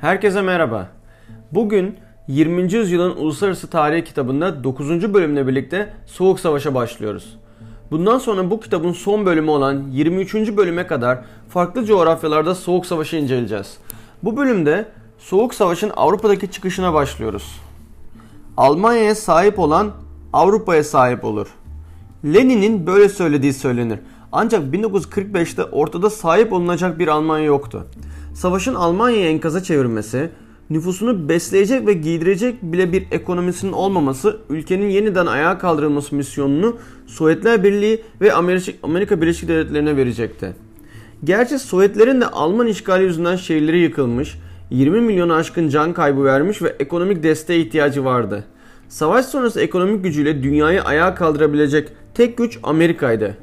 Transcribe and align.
Herkese 0.00 0.42
merhaba. 0.42 0.88
Bugün 1.52 1.96
20. 2.28 2.72
yüzyılın 2.72 3.16
uluslararası 3.16 3.70
tarihi 3.70 4.04
kitabında 4.04 4.64
9. 4.64 5.14
bölümle 5.14 5.46
birlikte 5.46 5.92
Soğuk 6.06 6.40
Savaş'a 6.40 6.74
başlıyoruz. 6.74 7.38
Bundan 7.90 8.18
sonra 8.18 8.50
bu 8.50 8.60
kitabın 8.60 8.92
son 8.92 9.26
bölümü 9.26 9.50
olan 9.50 9.84
23. 9.90 10.34
bölüme 10.34 10.86
kadar 10.86 11.18
farklı 11.48 11.84
coğrafyalarda 11.84 12.54
Soğuk 12.54 12.86
Savaş'ı 12.86 13.16
inceleyeceğiz. 13.16 13.78
Bu 14.22 14.36
bölümde 14.36 14.88
Soğuk 15.18 15.54
Savaş'ın 15.54 15.92
Avrupa'daki 15.96 16.50
çıkışına 16.50 16.94
başlıyoruz. 16.94 17.60
Almanya'ya 18.56 19.14
sahip 19.14 19.58
olan 19.58 19.90
Avrupa'ya 20.32 20.84
sahip 20.84 21.24
olur. 21.24 21.48
Lenin'in 22.24 22.86
böyle 22.86 23.08
söylediği 23.08 23.52
söylenir. 23.52 23.98
Ancak 24.32 24.74
1945'te 24.74 25.64
ortada 25.64 26.10
sahip 26.10 26.52
olunacak 26.52 26.98
bir 26.98 27.08
Almanya 27.08 27.44
yoktu. 27.44 27.86
Savaşın 28.38 28.74
Almanya'yı 28.74 29.26
enkaza 29.26 29.62
çevirmesi, 29.62 30.30
nüfusunu 30.70 31.28
besleyecek 31.28 31.86
ve 31.86 31.92
giydirecek 31.92 32.62
bile 32.62 32.92
bir 32.92 33.06
ekonomisinin 33.10 33.72
olmaması 33.72 34.36
ülkenin 34.50 34.88
yeniden 34.88 35.26
ayağa 35.26 35.58
kaldırılması 35.58 36.14
misyonunu 36.14 36.76
Sovyetler 37.06 37.64
Birliği 37.64 38.02
ve 38.20 38.32
Amerika 38.82 39.20
Birleşik 39.20 39.48
Devletleri'ne 39.48 39.96
verecekti. 39.96 40.54
Gerçi 41.24 41.58
Sovyetlerin 41.58 42.20
de 42.20 42.26
Alman 42.26 42.66
işgali 42.66 43.04
yüzünden 43.04 43.36
şehirleri 43.36 43.78
yıkılmış, 43.78 44.38
20 44.70 45.00
milyonu 45.00 45.34
aşkın 45.34 45.68
can 45.68 45.92
kaybı 45.92 46.24
vermiş 46.24 46.62
ve 46.62 46.76
ekonomik 46.78 47.22
desteğe 47.22 47.60
ihtiyacı 47.60 48.04
vardı. 48.04 48.44
Savaş 48.88 49.26
sonrası 49.26 49.60
ekonomik 49.60 50.04
gücüyle 50.04 50.42
dünyayı 50.42 50.82
ayağa 50.82 51.14
kaldırabilecek 51.14 51.88
tek 52.14 52.38
güç 52.38 52.58
Amerika'ydı. 52.62 53.36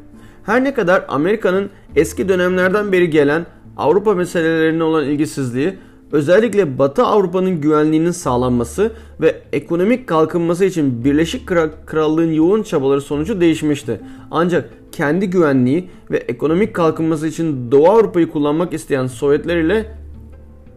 Her 0.44 0.64
ne 0.64 0.74
kadar 0.74 1.06
Amerika'nın 1.08 1.70
eski 1.96 2.30
dönemlerden 2.30 2.92
beri 2.92 3.10
gelen 3.10 3.46
Avrupa 3.78 4.14
meselelerine 4.14 4.84
olan 4.84 5.06
ilgisizliği 5.06 5.74
özellikle 6.12 6.80
Batı 6.80 7.04
Avrupa'nın 7.04 7.62
güvenliğinin 7.62 8.12
sağlanması 8.12 8.92
ve 9.22 9.42
ekonomik 9.54 10.08
kalkınması 10.08 10.66
için 10.66 11.04
Birleşik 11.04 11.48
Krallığın 11.86 12.32
yoğun 12.32 12.64
çabaları 12.64 13.02
sonucu 13.02 13.42
değişmişti. 13.42 14.02
Ancak 14.32 14.70
kendi 14.92 15.30
güvenliği 15.30 15.90
ve 16.12 16.18
ekonomik 16.18 16.74
kalkınması 16.74 17.28
için 17.28 17.72
Doğu 17.72 17.90
Avrupa'yı 17.90 18.30
kullanmak 18.30 18.74
isteyen 18.74 19.08
Sovyetler 19.08 19.58
ile 19.58 19.86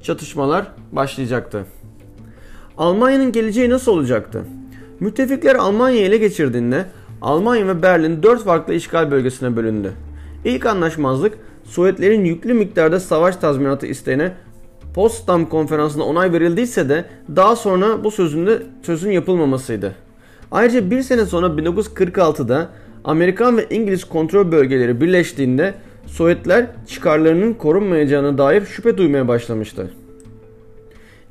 çatışmalar 0.03 0.67
başlayacaktı. 0.92 1.64
Almanya'nın 2.78 3.33
geleceği 3.33 3.70
nasıl 3.70 3.92
olacaktı? 3.92 4.45
Müttefikler 5.01 5.55
Almanya'yı 5.55 6.06
ele 6.06 6.17
geçirdiğinde 6.17 6.84
Almanya 7.23 7.67
ve 7.67 7.83
Berlin 7.83 8.23
dört 8.23 8.45
farklı 8.45 8.75
işgal 8.75 9.11
bölgesine 9.11 9.56
bölündü. 9.56 9.92
İlk 10.45 10.67
anlaşmazlık 10.67 11.39
Sovyetlerin 11.69 12.24
yüklü 12.24 12.55
miktarda 12.55 13.00
savaş 13.00 13.36
tazminatı 13.36 13.86
isteğine 13.86 14.33
Potsdam 14.94 15.48
konferansında 15.48 16.05
onay 16.05 16.33
verildiyse 16.33 16.88
de 16.88 17.05
daha 17.36 17.56
sonra 17.56 18.05
bu 18.05 18.11
sözünde 18.11 18.62
sözün 18.83 19.11
yapılmamasıydı. 19.11 19.94
Ayrıca 20.50 20.91
bir 20.91 21.02
sene 21.02 21.27
sonra 21.27 21.46
1946'da 21.46 22.69
Amerikan 23.05 23.56
ve 23.56 23.66
İngiliz 23.70 24.05
kontrol 24.05 24.52
bölgeleri 24.52 25.00
birleştiğinde 25.00 25.74
Sovyetler 26.06 26.66
çıkarlarının 26.86 27.55
korunmayacağına 27.55 28.39
dair 28.39 28.64
şüphe 28.64 28.98
duymaya 28.98 29.28
başlamıştı. 29.28 29.91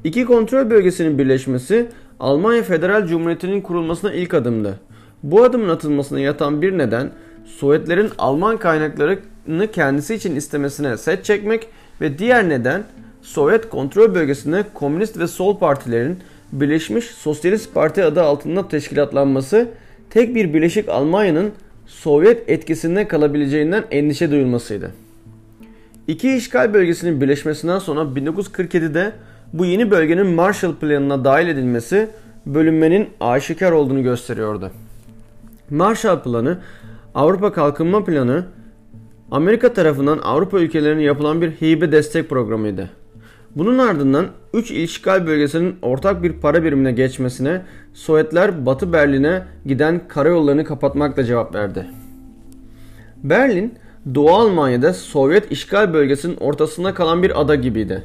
İki 0.03 0.25
kontrol 0.25 0.69
bölgesinin 0.69 1.17
birleşmesi 1.17 1.87
Almanya 2.19 2.63
Federal 2.63 3.07
Cumhuriyeti'nin 3.07 3.61
kurulmasına 3.61 4.13
ilk 4.13 4.33
adımdı. 4.33 4.79
Bu 5.23 5.43
adımın 5.43 5.69
atılmasına 5.69 6.19
yatan 6.19 6.61
bir 6.61 6.77
neden 6.77 7.11
Sovyetlerin 7.45 8.09
Alman 8.17 8.57
kaynaklarını 9.47 9.71
kendisi 9.71 10.15
için 10.15 10.35
istemesine 10.35 10.97
set 10.97 11.25
çekmek 11.25 11.67
ve 12.01 12.17
diğer 12.17 12.49
neden 12.49 12.83
Sovyet 13.21 13.69
kontrol 13.69 14.15
bölgesinde 14.15 14.63
komünist 14.73 15.17
ve 15.19 15.27
sol 15.27 15.57
partilerin 15.57 16.19
Birleşmiş 16.51 17.05
Sosyalist 17.05 17.73
Parti 17.73 18.03
adı 18.03 18.21
altında 18.21 18.67
teşkilatlanması 18.67 19.67
tek 20.09 20.35
bir 20.35 20.53
Birleşik 20.53 20.89
Almanya'nın 20.89 21.51
Sovyet 21.87 22.49
etkisinde 22.49 23.07
kalabileceğinden 23.07 23.83
endişe 23.91 24.31
duyulmasıydı. 24.31 24.91
İki 26.07 26.35
işgal 26.35 26.73
bölgesinin 26.73 27.21
birleşmesinden 27.21 27.79
sonra 27.79 28.01
1947'de 28.01 29.11
bu 29.53 29.65
yeni 29.65 29.91
bölgenin 29.91 30.27
Marshall 30.27 30.75
Planı'na 30.75 31.25
dahil 31.25 31.47
edilmesi 31.47 32.07
bölünmenin 32.45 33.09
aşikar 33.19 33.71
olduğunu 33.71 34.03
gösteriyordu. 34.03 34.71
Marshall 35.69 36.23
Planı, 36.23 36.57
Avrupa 37.15 37.53
Kalkınma 37.53 38.05
Planı, 38.05 38.45
Amerika 39.31 39.73
tarafından 39.73 40.19
Avrupa 40.23 40.59
ülkelerine 40.59 41.03
yapılan 41.03 41.41
bir 41.41 41.51
hibe 41.51 41.91
destek 41.91 42.29
programıydı. 42.29 42.89
Bunun 43.55 43.77
ardından 43.77 44.25
3 44.53 44.71
işgal 44.71 45.27
bölgesinin 45.27 45.75
ortak 45.81 46.23
bir 46.23 46.33
para 46.33 46.63
birimine 46.63 46.91
geçmesine 46.91 47.61
Sovyetler 47.93 48.65
Batı 48.65 48.93
Berlin'e 48.93 49.43
giden 49.65 50.07
karayollarını 50.07 50.63
kapatmakla 50.63 51.23
cevap 51.23 51.55
verdi. 51.55 51.85
Berlin, 53.23 53.73
Doğu 54.15 54.29
Almanya'da 54.29 54.93
Sovyet 54.93 55.51
işgal 55.51 55.93
bölgesinin 55.93 56.37
ortasında 56.37 56.93
kalan 56.93 57.23
bir 57.23 57.41
ada 57.41 57.55
gibiydi. 57.55 58.03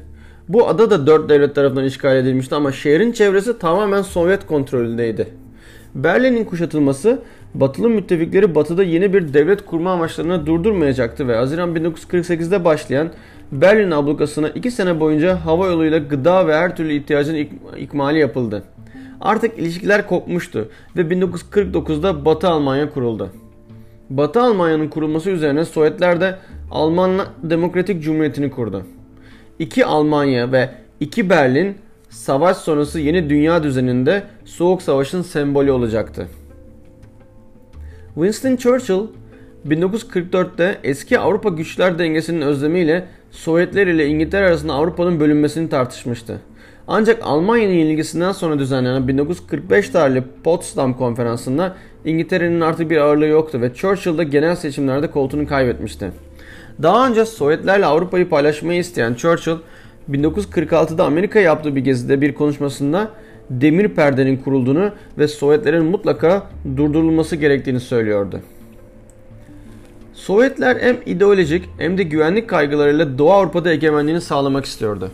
Bu 0.48 0.68
ada 0.68 0.90
da 0.90 1.06
dört 1.06 1.28
devlet 1.28 1.54
tarafından 1.54 1.84
işgal 1.84 2.16
edilmişti 2.16 2.54
ama 2.54 2.72
şehrin 2.72 3.12
çevresi 3.12 3.58
tamamen 3.58 4.02
Sovyet 4.02 4.46
kontrolündeydi. 4.46 5.28
Berlin'in 5.94 6.44
kuşatılması 6.44 7.22
Batılı 7.54 7.88
müttefikleri 7.88 8.54
batıda 8.54 8.82
yeni 8.82 9.12
bir 9.12 9.34
devlet 9.34 9.66
kurma 9.66 9.92
amaçlarını 9.92 10.46
durdurmayacaktı 10.46 11.28
ve 11.28 11.36
Haziran 11.36 11.76
1948'de 11.76 12.64
başlayan 12.64 13.10
Berlin 13.52 13.90
ablukasına 13.90 14.48
2 14.48 14.70
sene 14.70 15.00
boyunca 15.00 15.44
hava 15.44 15.66
yoluyla 15.66 15.98
gıda 15.98 16.46
ve 16.46 16.56
her 16.56 16.76
türlü 16.76 16.92
ihtiyacın 16.92 17.34
ik 17.34 17.52
ikmali 17.78 18.18
yapıldı. 18.18 18.62
Artık 19.20 19.58
ilişkiler 19.58 20.06
kopmuştu 20.06 20.68
ve 20.96 21.00
1949'da 21.00 22.24
Batı 22.24 22.48
Almanya 22.48 22.90
kuruldu. 22.90 23.30
Batı 24.10 24.40
Almanya'nın 24.40 24.88
kurulması 24.88 25.30
üzerine 25.30 25.64
Sovyetler 25.64 26.20
de 26.20 26.38
Alman 26.70 27.20
Demokratik 27.42 28.02
Cumhuriyeti'ni 28.02 28.50
kurdu. 28.50 28.86
İki 29.58 29.86
Almanya 29.86 30.52
ve 30.52 30.70
iki 31.00 31.30
Berlin 31.30 31.74
savaş 32.10 32.56
sonrası 32.56 33.00
yeni 33.00 33.30
dünya 33.30 33.62
düzeninde 33.62 34.22
Soğuk 34.44 34.82
Savaş'ın 34.82 35.22
sembolü 35.22 35.70
olacaktı. 35.70 36.28
Winston 38.14 38.56
Churchill 38.56 39.06
1944'te 39.68 40.78
eski 40.84 41.18
Avrupa 41.18 41.48
güçler 41.48 41.98
dengesinin 41.98 42.40
özlemiyle 42.40 43.04
Sovyetler 43.30 43.86
ile 43.86 44.06
İngiltere 44.06 44.46
arasında 44.46 44.72
Avrupa'nın 44.72 45.20
bölünmesini 45.20 45.68
tartışmıştı. 45.68 46.40
Ancak 46.88 47.18
Almanya'nın 47.22 47.72
yenilgisinden 47.72 48.32
sonra 48.32 48.58
düzenlenen 48.58 49.08
1945 49.08 49.88
tarihli 49.88 50.24
Potsdam 50.44 50.96
konferansında 50.96 51.76
İngiltere'nin 52.04 52.60
artık 52.60 52.90
bir 52.90 52.96
ağırlığı 52.96 53.26
yoktu 53.26 53.60
ve 53.60 53.74
Churchill 53.74 54.18
de 54.18 54.24
genel 54.24 54.56
seçimlerde 54.56 55.10
koltuğunu 55.10 55.46
kaybetmişti. 55.46 56.10
Daha 56.82 57.08
önce 57.08 57.24
Sovyetlerle 57.24 57.86
Avrupa'yı 57.86 58.28
paylaşmayı 58.28 58.80
isteyen 58.80 59.14
Churchill 59.14 59.56
1946'da 60.10 61.04
Amerika 61.04 61.40
yaptığı 61.40 61.76
bir 61.76 61.80
gezide 61.80 62.20
bir 62.20 62.34
konuşmasında 62.34 63.10
demir 63.60 63.88
perdenin 63.88 64.36
kurulduğunu 64.36 64.90
ve 65.18 65.28
Sovyetlerin 65.28 65.84
mutlaka 65.84 66.46
durdurulması 66.76 67.36
gerektiğini 67.36 67.80
söylüyordu. 67.80 68.40
Sovyetler 70.14 70.76
hem 70.80 70.96
ideolojik 71.06 71.68
hem 71.78 71.98
de 71.98 72.02
güvenlik 72.02 72.48
kaygılarıyla 72.48 73.18
Doğu 73.18 73.32
Avrupa'da 73.32 73.72
egemenliğini 73.72 74.20
sağlamak 74.20 74.64
istiyordu. 74.64 75.10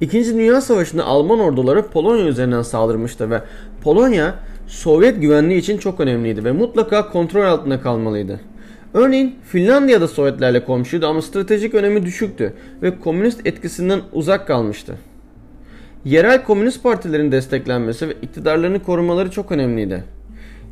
İkinci 0.00 0.34
Dünya 0.34 0.60
Savaşı'nda 0.60 1.04
Alman 1.04 1.40
orduları 1.40 1.86
Polonya 1.86 2.24
üzerinden 2.24 2.62
saldırmıştı 2.62 3.30
ve 3.30 3.42
Polonya 3.82 4.34
Sovyet 4.66 5.20
güvenliği 5.20 5.60
için 5.60 5.78
çok 5.78 6.00
önemliydi 6.00 6.44
ve 6.44 6.52
mutlaka 6.52 7.10
kontrol 7.10 7.44
altında 7.44 7.80
kalmalıydı. 7.80 8.40
Örneğin 8.94 9.34
Finlandiya 9.44 10.00
da 10.00 10.08
Sovyetlerle 10.08 10.64
komşuydu 10.64 11.06
ama 11.06 11.22
stratejik 11.22 11.74
önemi 11.74 12.06
düşüktü 12.06 12.52
ve 12.82 13.00
komünist 13.00 13.46
etkisinden 13.46 14.00
uzak 14.12 14.46
kalmıştı. 14.46 14.94
Yerel 16.06 16.44
komünist 16.44 16.82
partilerin 16.82 17.32
desteklenmesi 17.32 18.08
ve 18.08 18.12
iktidarlarını 18.22 18.82
korumaları 18.82 19.30
çok 19.30 19.52
önemliydi. 19.52 20.04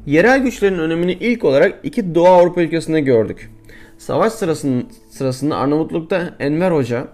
Yerel 0.07 0.43
güçlerin 0.43 0.79
önemini 0.79 1.13
ilk 1.13 1.45
olarak 1.45 1.81
iki 1.83 2.15
Doğu 2.15 2.27
Avrupa 2.27 2.63
ülkesinde 2.63 3.01
gördük. 3.01 3.51
Savaş 3.99 4.33
sırasının, 4.33 4.87
sırasında 5.11 5.57
Arnavutluk'ta 5.57 6.35
Enver 6.39 6.71
Hoca, 6.71 7.09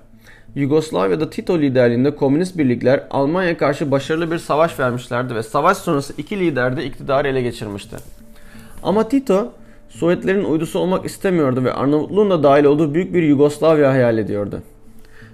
Yugoslavya'da 0.54 1.30
Tito 1.30 1.58
liderliğinde 1.58 2.16
komünist 2.16 2.58
birlikler 2.58 3.06
Almanya'ya 3.10 3.56
karşı 3.56 3.90
başarılı 3.90 4.30
bir 4.30 4.38
savaş 4.38 4.78
vermişlerdi 4.78 5.34
ve 5.34 5.42
savaş 5.42 5.76
sonrası 5.76 6.14
iki 6.18 6.40
lider 6.40 6.76
de 6.76 6.84
iktidarı 6.84 7.28
ele 7.28 7.42
geçirmişti. 7.42 7.96
Ama 8.82 9.08
Tito 9.08 9.52
Sovyetlerin 9.88 10.44
uydusu 10.44 10.78
olmak 10.78 11.06
istemiyordu 11.06 11.64
ve 11.64 11.72
Arnavutluğun 11.72 12.30
da 12.30 12.42
dahil 12.42 12.64
olduğu 12.64 12.94
büyük 12.94 13.14
bir 13.14 13.22
Yugoslavya 13.22 13.90
hayal 13.90 14.18
ediyordu. 14.18 14.62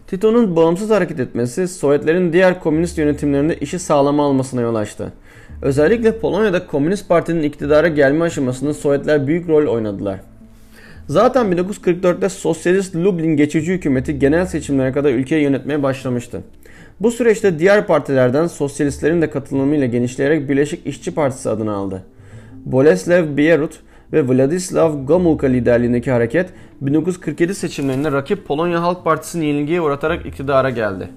Tito'nun 0.07 0.57
bağımsız 0.57 0.91
hareket 0.91 1.21
etmesi 1.21 1.69
Sovyetlerin 1.69 2.33
diğer 2.33 2.61
komünist 2.61 2.99
yönetimlerinde 2.99 3.57
işi 3.57 3.79
sağlama 3.79 4.27
almasına 4.27 4.61
yol 4.61 4.75
açtı. 4.75 5.13
Özellikle 5.63 6.19
Polonya'da 6.19 6.67
Komünist 6.67 7.09
Parti'nin 7.09 7.43
iktidara 7.43 7.89
gelme 7.89 8.25
aşamasında 8.25 8.75
Sovyetler 8.75 9.27
büyük 9.27 9.49
rol 9.49 9.67
oynadılar. 9.67 10.21
Zaten 11.09 11.47
1944'te 11.47 12.29
Sosyalist 12.29 12.97
Lublin 12.97 13.37
geçici 13.37 13.73
hükümeti 13.73 14.19
genel 14.19 14.47
seçimlere 14.47 14.93
kadar 14.93 15.11
ülkeyi 15.11 15.43
yönetmeye 15.43 15.83
başlamıştı. 15.83 16.41
Bu 17.01 17.11
süreçte 17.11 17.59
diğer 17.59 17.87
partilerden 17.87 18.47
sosyalistlerin 18.47 19.23
de 19.23 19.31
katılımıyla 19.31 19.87
genişleyerek 19.87 20.49
Birleşik 20.49 20.87
İşçi 20.87 21.15
Partisi 21.15 21.51
adını 21.51 21.75
aldı. 21.75 22.03
Boleslav 22.65 23.37
Bierut 23.37 23.79
ve 24.13 24.29
Vladislav 24.29 25.05
Gomulka 25.05 25.47
liderliğindeki 25.47 26.11
hareket 26.11 26.51
1947 26.81 27.55
seçimlerinde 27.55 28.13
rakip 28.13 28.47
Polonya 28.47 28.83
Halk 28.83 29.05
Partisi'ni 29.05 29.47
yenilgiye 29.47 29.81
uğratarak 29.81 30.27
iktidara 30.27 30.71
geldi. 30.71 31.09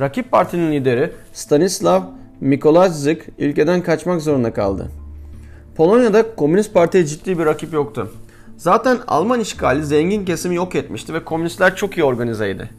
Rakip 0.00 0.30
partinin 0.30 0.72
lideri 0.72 1.10
Stanislav 1.32 2.02
Mikolajczyk 2.40 3.28
ülkeden 3.38 3.82
kaçmak 3.82 4.22
zorunda 4.22 4.52
kaldı. 4.52 4.88
Polonya'da 5.76 6.34
Komünist 6.36 6.74
Parti'ye 6.74 7.06
ciddi 7.06 7.38
bir 7.38 7.44
rakip 7.44 7.72
yoktu. 7.72 8.12
Zaten 8.56 8.98
Alman 9.06 9.40
işgali 9.40 9.84
zengin 9.84 10.24
kesimi 10.24 10.54
yok 10.54 10.74
etmişti 10.74 11.14
ve 11.14 11.24
komünistler 11.24 11.76
çok 11.76 11.98
iyi 11.98 12.04
organizeydi. 12.04 12.70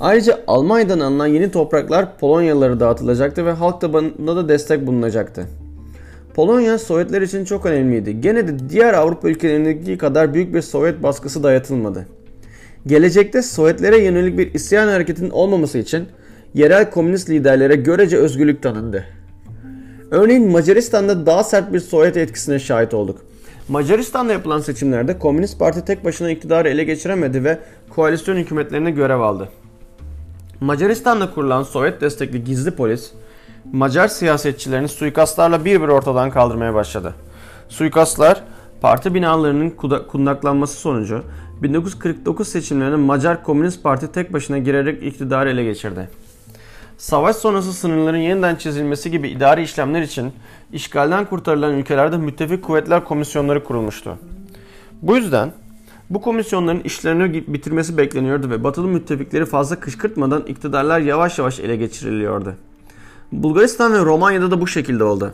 Ayrıca 0.00 0.40
Almanya'dan 0.46 1.00
alınan 1.00 1.26
yeni 1.26 1.50
topraklar 1.50 2.18
Polonyalılara 2.18 2.80
dağıtılacaktı 2.80 3.46
ve 3.46 3.52
halk 3.52 3.80
tabanında 3.80 4.36
da 4.36 4.48
destek 4.48 4.86
bulunacaktı. 4.86 5.46
Polonya 6.34 6.78
Sovyetler 6.78 7.22
için 7.22 7.44
çok 7.44 7.66
önemliydi. 7.66 8.20
Gene 8.20 8.48
de 8.48 8.68
diğer 8.68 8.94
Avrupa 8.94 9.28
ülkelerindeki 9.28 9.98
kadar 9.98 10.34
büyük 10.34 10.54
bir 10.54 10.62
Sovyet 10.62 11.02
baskısı 11.02 11.42
dayatılmadı. 11.42 12.06
Gelecekte 12.86 13.42
Sovyetlere 13.42 13.98
yönelik 13.98 14.38
bir 14.38 14.54
isyan 14.54 14.88
hareketinin 14.88 15.30
olmaması 15.30 15.78
için 15.78 16.06
yerel 16.54 16.90
komünist 16.90 17.30
liderlere 17.30 17.76
görece 17.76 18.16
özgürlük 18.16 18.62
tanındı. 18.62 19.04
Örneğin 20.10 20.50
Macaristan'da 20.50 21.26
daha 21.26 21.44
sert 21.44 21.72
bir 21.72 21.80
Sovyet 21.80 22.16
etkisine 22.16 22.58
şahit 22.58 22.94
olduk. 22.94 23.18
Macaristan'da 23.68 24.32
yapılan 24.32 24.60
seçimlerde 24.60 25.18
Komünist 25.18 25.58
Parti 25.58 25.84
tek 25.84 26.04
başına 26.04 26.30
iktidarı 26.30 26.68
ele 26.68 26.84
geçiremedi 26.84 27.44
ve 27.44 27.58
koalisyon 27.90 28.36
hükümetlerine 28.36 28.90
görev 28.90 29.20
aldı. 29.20 29.48
Macaristan'da 30.60 31.30
kurulan 31.34 31.62
Sovyet 31.62 32.00
destekli 32.00 32.44
gizli 32.44 32.70
polis, 32.70 33.10
Macar 33.72 34.08
siyasetçilerini 34.08 34.88
suikastlarla 34.88 35.64
bir 35.64 35.82
bir 35.82 35.88
ortadan 35.88 36.30
kaldırmaya 36.30 36.74
başladı. 36.74 37.14
Suikastlar, 37.68 38.42
parti 38.80 39.14
binalarının 39.14 39.70
kundaklanması 40.08 40.80
sonucu 40.80 41.22
1949 41.62 42.48
seçimlerinde 42.48 42.96
Macar 42.96 43.42
Komünist 43.42 43.82
Parti 43.82 44.12
tek 44.12 44.32
başına 44.32 44.58
girerek 44.58 45.02
iktidarı 45.02 45.50
ele 45.50 45.64
geçirdi. 45.64 46.08
Savaş 46.98 47.36
sonrası 47.36 47.72
sınırların 47.72 48.18
yeniden 48.18 48.56
çizilmesi 48.56 49.10
gibi 49.10 49.28
idari 49.28 49.62
işlemler 49.62 50.02
için 50.02 50.32
işgalden 50.72 51.24
kurtarılan 51.24 51.74
ülkelerde 51.74 52.16
müttefik 52.16 52.64
kuvvetler 52.64 53.04
komisyonları 53.04 53.64
kurulmuştu. 53.64 54.18
Bu 55.02 55.16
yüzden 55.16 55.52
bu 56.10 56.20
komisyonların 56.20 56.80
işlerini 56.80 57.44
bitirmesi 57.48 57.96
bekleniyordu 57.96 58.50
ve 58.50 58.64
batılı 58.64 58.88
müttefikleri 58.88 59.46
fazla 59.46 59.80
kışkırtmadan 59.80 60.42
iktidarlar 60.42 61.00
yavaş 61.00 61.38
yavaş 61.38 61.60
ele 61.60 61.76
geçiriliyordu. 61.76 62.54
Bulgaristan 63.32 63.92
ve 63.92 63.98
Romanya'da 63.98 64.50
da 64.50 64.60
bu 64.60 64.66
şekilde 64.66 65.04
oldu. 65.04 65.32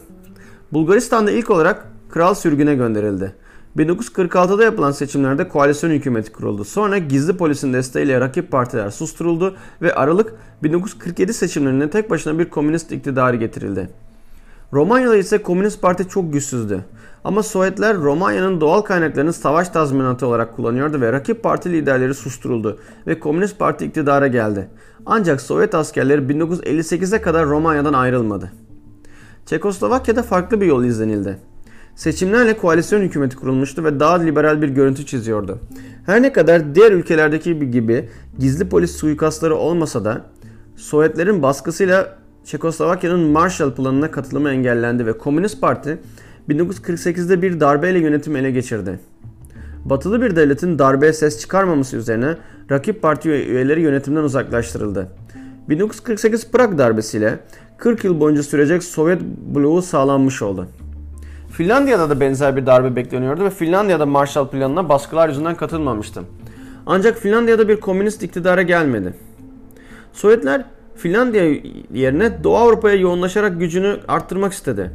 Bulgaristan'da 0.72 1.30
ilk 1.30 1.50
olarak 1.50 1.86
kral 2.10 2.34
sürgüne 2.34 2.74
gönderildi. 2.74 3.34
1946'da 3.76 4.64
yapılan 4.64 4.92
seçimlerde 4.92 5.48
koalisyon 5.48 5.90
hükümeti 5.90 6.32
kuruldu. 6.32 6.64
Sonra 6.64 6.98
gizli 6.98 7.36
polisin 7.36 7.72
desteğiyle 7.72 8.20
rakip 8.20 8.50
partiler 8.50 8.90
susturuldu 8.90 9.56
ve 9.82 9.94
Aralık 9.94 10.34
1947 10.62 11.34
seçimlerinde 11.34 11.90
tek 11.90 12.10
başına 12.10 12.38
bir 12.38 12.50
komünist 12.50 12.92
iktidarı 12.92 13.36
getirildi. 13.36 13.90
Romanya'da 14.74 15.16
ise 15.16 15.42
komünist 15.42 15.82
parti 15.82 16.08
çok 16.08 16.32
güçsüzdü. 16.32 16.84
Ama 17.24 17.42
Sovyetler 17.42 17.96
Romanya'nın 17.96 18.60
doğal 18.60 18.80
kaynaklarını 18.80 19.32
savaş 19.32 19.68
tazminatı 19.68 20.26
olarak 20.26 20.56
kullanıyordu 20.56 21.00
ve 21.00 21.12
rakip 21.12 21.42
parti 21.42 21.72
liderleri 21.72 22.14
susturuldu 22.14 22.78
ve 23.06 23.20
komünist 23.20 23.58
parti 23.58 23.84
iktidara 23.84 24.26
geldi. 24.26 24.68
Ancak 25.06 25.40
Sovyet 25.40 25.74
askerleri 25.74 26.20
1958'e 26.20 27.22
kadar 27.22 27.46
Romanya'dan 27.46 27.92
ayrılmadı. 27.92 28.52
Çekoslovakya'da 29.46 30.22
farklı 30.22 30.60
bir 30.60 30.66
yol 30.66 30.84
izlenildi. 30.84 31.38
Seçimlerle 31.94 32.56
koalisyon 32.56 33.00
hükümeti 33.00 33.36
kurulmuştu 33.36 33.84
ve 33.84 34.00
daha 34.00 34.14
liberal 34.14 34.62
bir 34.62 34.68
görüntü 34.68 35.06
çiziyordu. 35.06 35.58
Her 36.06 36.22
ne 36.22 36.32
kadar 36.32 36.74
diğer 36.74 36.92
ülkelerdeki 36.92 37.70
gibi 37.70 38.08
gizli 38.38 38.68
polis 38.68 38.96
suikastları 38.96 39.56
olmasa 39.56 40.04
da 40.04 40.26
Sovyetlerin 40.76 41.42
baskısıyla 41.42 42.23
Çekoslovakya'nın 42.44 43.20
Marshall 43.20 43.74
Planı'na 43.74 44.10
katılımı 44.10 44.50
engellendi 44.50 45.06
ve 45.06 45.18
Komünist 45.18 45.60
Parti 45.60 45.98
1948'de 46.48 47.42
bir 47.42 47.60
darbeyle 47.60 47.98
yönetimi 47.98 48.38
ele 48.38 48.50
geçirdi. 48.50 48.98
Batılı 49.84 50.22
bir 50.22 50.36
devletin 50.36 50.78
darbeye 50.78 51.12
ses 51.12 51.40
çıkarmaması 51.40 51.96
üzerine 51.96 52.36
rakip 52.70 53.02
parti 53.02 53.28
üyeleri 53.30 53.80
yönetimden 53.80 54.22
uzaklaştırıldı. 54.22 55.08
1948 55.68 56.50
Prag 56.50 56.78
darbesiyle 56.78 57.38
40 57.78 58.04
yıl 58.04 58.20
boyunca 58.20 58.42
sürecek 58.42 58.84
Sovyet 58.84 59.22
bloğu 59.22 59.82
sağlanmış 59.82 60.42
oldu. 60.42 60.68
Finlandiya'da 61.50 62.10
da 62.10 62.20
benzer 62.20 62.56
bir 62.56 62.66
darbe 62.66 62.96
bekleniyordu 62.96 63.44
ve 63.44 63.50
Finlandiya'da 63.50 64.06
Marshall 64.06 64.48
Planı'na 64.48 64.88
baskılar 64.88 65.28
yüzünden 65.28 65.56
katılmamıştı. 65.56 66.22
Ancak 66.86 67.18
Finlandiya'da 67.18 67.68
bir 67.68 67.80
komünist 67.80 68.22
iktidara 68.22 68.62
gelmedi. 68.62 69.14
Sovyetler 70.12 70.64
Finlandiya 70.96 71.56
yerine 71.94 72.44
Doğu 72.44 72.56
Avrupa'ya 72.56 72.94
yoğunlaşarak 72.94 73.60
gücünü 73.60 73.96
arttırmak 74.08 74.52
istedi. 74.52 74.90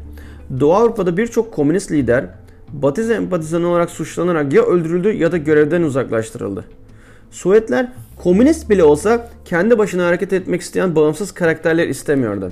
Doğu 0.60 0.74
Avrupa'da 0.74 1.18
birçok 1.18 1.54
komünist 1.54 1.92
lider 1.92 2.26
Batı 2.74 3.04
sempatizanı 3.04 3.68
olarak 3.68 3.90
suçlanarak 3.90 4.54
ya 4.54 4.64
öldürüldü 4.64 5.14
ya 5.14 5.32
da 5.32 5.38
görevden 5.38 5.82
uzaklaştırıldı. 5.82 6.66
Sovyetler 7.32 7.88
komünist 8.24 8.70
bile 8.70 8.84
olsa 8.84 9.30
kendi 9.46 9.78
başına 9.78 10.06
hareket 10.06 10.34
etmek 10.34 10.62
isteyen 10.62 10.96
bağımsız 10.96 11.32
karakterler 11.32 11.88
istemiyordu. 11.88 12.52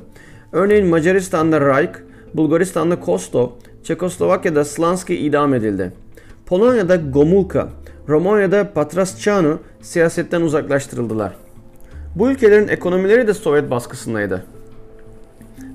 Örneğin 0.51 0.87
Macaristan'da 0.87 1.61
Reich, 1.61 1.93
Bulgaristan'da 2.33 2.99
Kostov, 2.99 3.49
Çekoslovakya'da 3.83 4.65
Slansky 4.65 5.27
idam 5.27 5.53
edildi. 5.53 5.91
Polonya'da 6.45 6.95
Gomulka, 6.95 7.69
Romanya'da 8.07 8.73
Patrascanu 8.73 9.59
siyasetten 9.81 10.41
uzaklaştırıldılar. 10.41 11.33
Bu 12.19 12.31
ülkelerin 12.31 12.67
ekonomileri 12.67 13.27
de 13.27 13.33
Sovyet 13.33 13.71
baskısındaydı. 13.71 14.43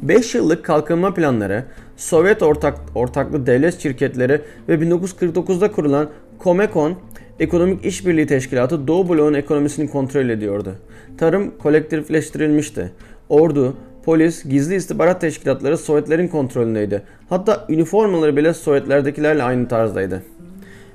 5 0.02 0.34
yıllık 0.34 0.64
kalkınma 0.64 1.14
planları, 1.14 1.64
Sovyet 1.96 2.42
ortak, 2.42 2.78
ortaklı 2.94 3.46
devlet 3.46 3.82
şirketleri 3.82 4.40
ve 4.68 4.74
1949'da 4.74 5.72
kurulan 5.72 6.10
Comecon 6.40 6.96
Ekonomik 7.40 7.84
İşbirliği 7.84 8.26
Teşkilatı 8.26 8.88
Doğu 8.88 9.08
bloğun 9.08 9.34
ekonomisini 9.34 9.90
kontrol 9.90 10.28
ediyordu. 10.28 10.74
Tarım 11.18 11.58
kolektifleştirilmişti. 11.58 12.92
Ordu, 13.28 13.76
polis, 14.04 14.44
gizli 14.44 14.74
istihbarat 14.74 15.20
teşkilatları 15.20 15.78
Sovyetlerin 15.78 16.28
kontrolündeydi. 16.28 17.02
Hatta 17.28 17.66
üniformaları 17.68 18.36
bile 18.36 18.54
Sovyetlerdekilerle 18.54 19.42
aynı 19.42 19.68
tarzdaydı. 19.68 20.22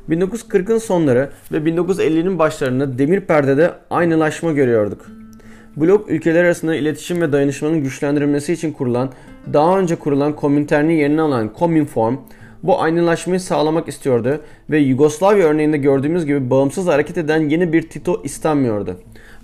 1940'ın 0.10 0.78
sonları 0.78 1.30
ve 1.52 1.58
1950'nin 1.58 2.40
başlarında 2.40 2.98
demir 2.98 3.22
perdede 3.22 3.72
aynılaşma 3.90 4.52
görüyorduk. 4.52 5.06
Blok 5.78 6.10
ülkeler 6.10 6.44
arasında 6.44 6.76
iletişim 6.76 7.22
ve 7.22 7.32
dayanışmanın 7.32 7.84
güçlendirilmesi 7.84 8.54
için 8.54 8.72
kurulan, 8.72 9.12
daha 9.54 9.80
önce 9.80 9.96
kurulan 9.96 10.36
Komintern'i 10.36 10.94
yerine 10.94 11.22
alan 11.22 11.54
Kominform, 11.54 12.18
bu 12.64 12.82
aynılaşmayı 12.82 13.40
sağlamak 13.40 13.88
istiyordu 13.88 14.42
ve 14.70 14.80
Yugoslavya 14.80 15.48
örneğinde 15.48 15.78
gördüğümüz 15.78 16.26
gibi 16.26 16.50
bağımsız 16.50 16.88
hareket 16.88 17.18
eden 17.18 17.50
yeni 17.50 17.74
bir 17.74 17.90
Tito 17.90 18.22
istenmiyordu. 18.24 18.98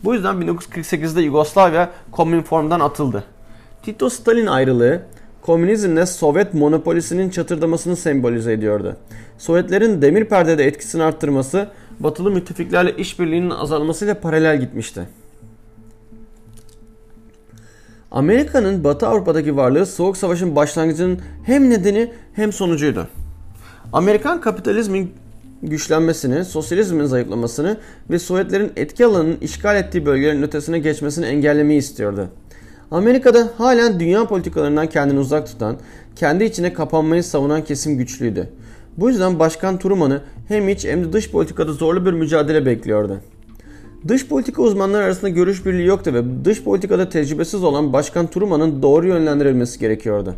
Bu 0.03 0.13
yüzden 0.13 0.35
1948'de 0.35 1.21
Yugoslavya 1.21 1.91
Kominform'dan 2.11 2.79
atıldı. 2.79 3.23
Tito-Stalin 3.85 4.49
ayrılığı 4.49 5.01
komünizmle 5.41 6.05
Sovyet 6.05 6.53
monopolisinin 6.53 7.29
çatırdamasını 7.29 7.95
sembolize 7.95 8.53
ediyordu. 8.53 8.97
Sovyetlerin 9.37 10.01
demir 10.01 10.25
perdede 10.25 10.65
etkisini 10.65 11.03
arttırması 11.03 11.67
batılı 11.99 12.31
müttefiklerle 12.31 12.95
işbirliğinin 12.97 13.49
azalmasıyla 13.49 14.19
paralel 14.19 14.59
gitmişti. 14.59 15.01
Amerika'nın 18.13 18.83
Batı 18.83 19.07
Avrupa'daki 19.07 19.57
varlığı 19.57 19.85
Soğuk 19.85 20.17
Savaş'ın 20.17 20.55
başlangıcının 20.55 21.19
hem 21.43 21.69
nedeni 21.69 22.11
hem 22.33 22.53
sonucuydu. 22.53 23.07
Amerikan 23.93 24.41
kapitalizmin 24.41 25.13
güçlenmesini, 25.63 26.45
sosyalizmin 26.45 27.05
zayıflamasını 27.05 27.77
ve 28.09 28.19
Sovyetlerin 28.19 28.71
etki 28.75 29.05
alanının 29.05 29.37
işgal 29.41 29.75
ettiği 29.75 30.05
bölgelerin 30.05 30.43
ötesine 30.43 30.79
geçmesini 30.79 31.25
engellemeyi 31.25 31.79
istiyordu. 31.79 32.29
Amerika'da 32.91 33.49
halen 33.57 33.99
dünya 33.99 34.27
politikalarından 34.27 34.87
kendini 34.87 35.19
uzak 35.19 35.47
tutan, 35.47 35.77
kendi 36.15 36.43
içine 36.43 36.73
kapanmayı 36.73 37.23
savunan 37.23 37.63
kesim 37.63 37.97
güçlüydü. 37.97 38.49
Bu 38.97 39.09
yüzden 39.09 39.39
Başkan 39.39 39.79
Truman'ı 39.79 40.21
hem 40.47 40.69
iç 40.69 40.85
hem 40.85 41.03
de 41.03 41.13
dış 41.13 41.31
politikada 41.31 41.73
zorlu 41.73 42.05
bir 42.05 42.13
mücadele 42.13 42.65
bekliyordu. 42.65 43.19
Dış 44.07 44.27
politika 44.27 44.61
uzmanları 44.61 45.03
arasında 45.03 45.29
görüş 45.29 45.65
birliği 45.65 45.85
yoktu 45.85 46.13
ve 46.13 46.45
dış 46.45 46.63
politikada 46.63 47.09
tecrübesiz 47.09 47.63
olan 47.63 47.93
Başkan 47.93 48.27
Truman'ın 48.27 48.81
doğru 48.81 49.07
yönlendirilmesi 49.07 49.79
gerekiyordu. 49.79 50.35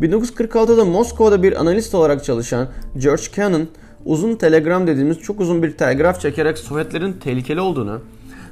1946'da 0.00 0.84
Moskova'da 0.84 1.42
bir 1.42 1.60
analist 1.60 1.94
olarak 1.94 2.24
çalışan 2.24 2.68
George 2.98 3.22
Kennan, 3.32 3.68
uzun 4.04 4.34
telegram 4.34 4.86
dediğimiz 4.86 5.18
çok 5.18 5.40
uzun 5.40 5.62
bir 5.62 5.76
telgraf 5.76 6.20
çekerek 6.20 6.58
Sovyetlerin 6.58 7.12
tehlikeli 7.12 7.60
olduğunu, 7.60 8.00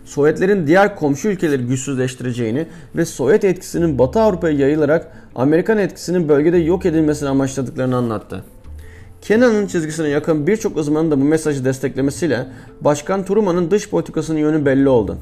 Sovyetlerin 0.04 0.66
diğer 0.66 0.97
komşu 0.97 1.28
ülkeleri 1.28 1.62
güçsüzleştireceğini 1.62 2.66
ve 2.97 3.04
Sovyet 3.04 3.45
etkisinin 3.45 3.99
Batı 3.99 4.21
Avrupa'ya 4.21 4.59
yayılarak 4.59 5.12
Amerikan 5.35 5.78
etkisinin 5.78 6.28
bölgede 6.28 6.59
yok 6.59 6.87
edilmesini 6.87 7.28
amaçladıklarını 7.28 7.97
anlattı. 7.97 8.45
Kennan'ın 9.22 9.66
çizgisine 9.66 10.08
yakın 10.08 10.46
birçok 10.46 10.76
uzmanın 10.76 11.10
da 11.10 11.20
bu 11.20 11.24
mesajı 11.24 11.64
desteklemesiyle 11.64 12.46
Başkan 12.80 13.24
Truman'ın 13.24 13.70
dış 13.70 13.90
politikasının 13.90 14.38
yönü 14.38 14.66
belli 14.66 14.88
oldu. 14.88 15.18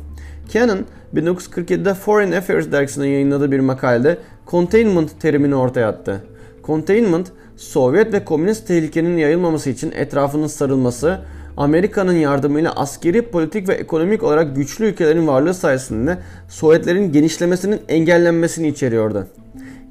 Kennan 0.48 0.78
1947'de 1.14 1.94
Foreign 1.94 2.32
Affairs 2.32 2.72
dergisinde 2.72 3.06
yayınladığı 3.06 3.52
bir 3.52 3.60
makalede 3.60 4.18
containment 4.46 5.20
terimini 5.20 5.54
ortaya 5.54 5.88
attı. 5.88 6.24
Containment, 6.64 7.28
Sovyet 7.56 8.12
ve 8.12 8.24
komünist 8.24 8.66
tehlikenin 8.66 9.16
yayılmaması 9.16 9.70
için 9.70 9.92
etrafının 9.92 10.46
sarılması, 10.46 11.18
Amerika'nın 11.56 12.16
yardımıyla 12.16 12.72
askeri, 12.72 13.22
politik 13.22 13.68
ve 13.68 13.74
ekonomik 13.74 14.22
olarak 14.22 14.56
güçlü 14.56 14.84
ülkelerin 14.84 15.26
varlığı 15.26 15.54
sayesinde 15.54 16.18
Sovyetlerin 16.48 17.12
genişlemesinin 17.12 17.80
engellenmesini 17.88 18.68
içeriyordu. 18.68 19.26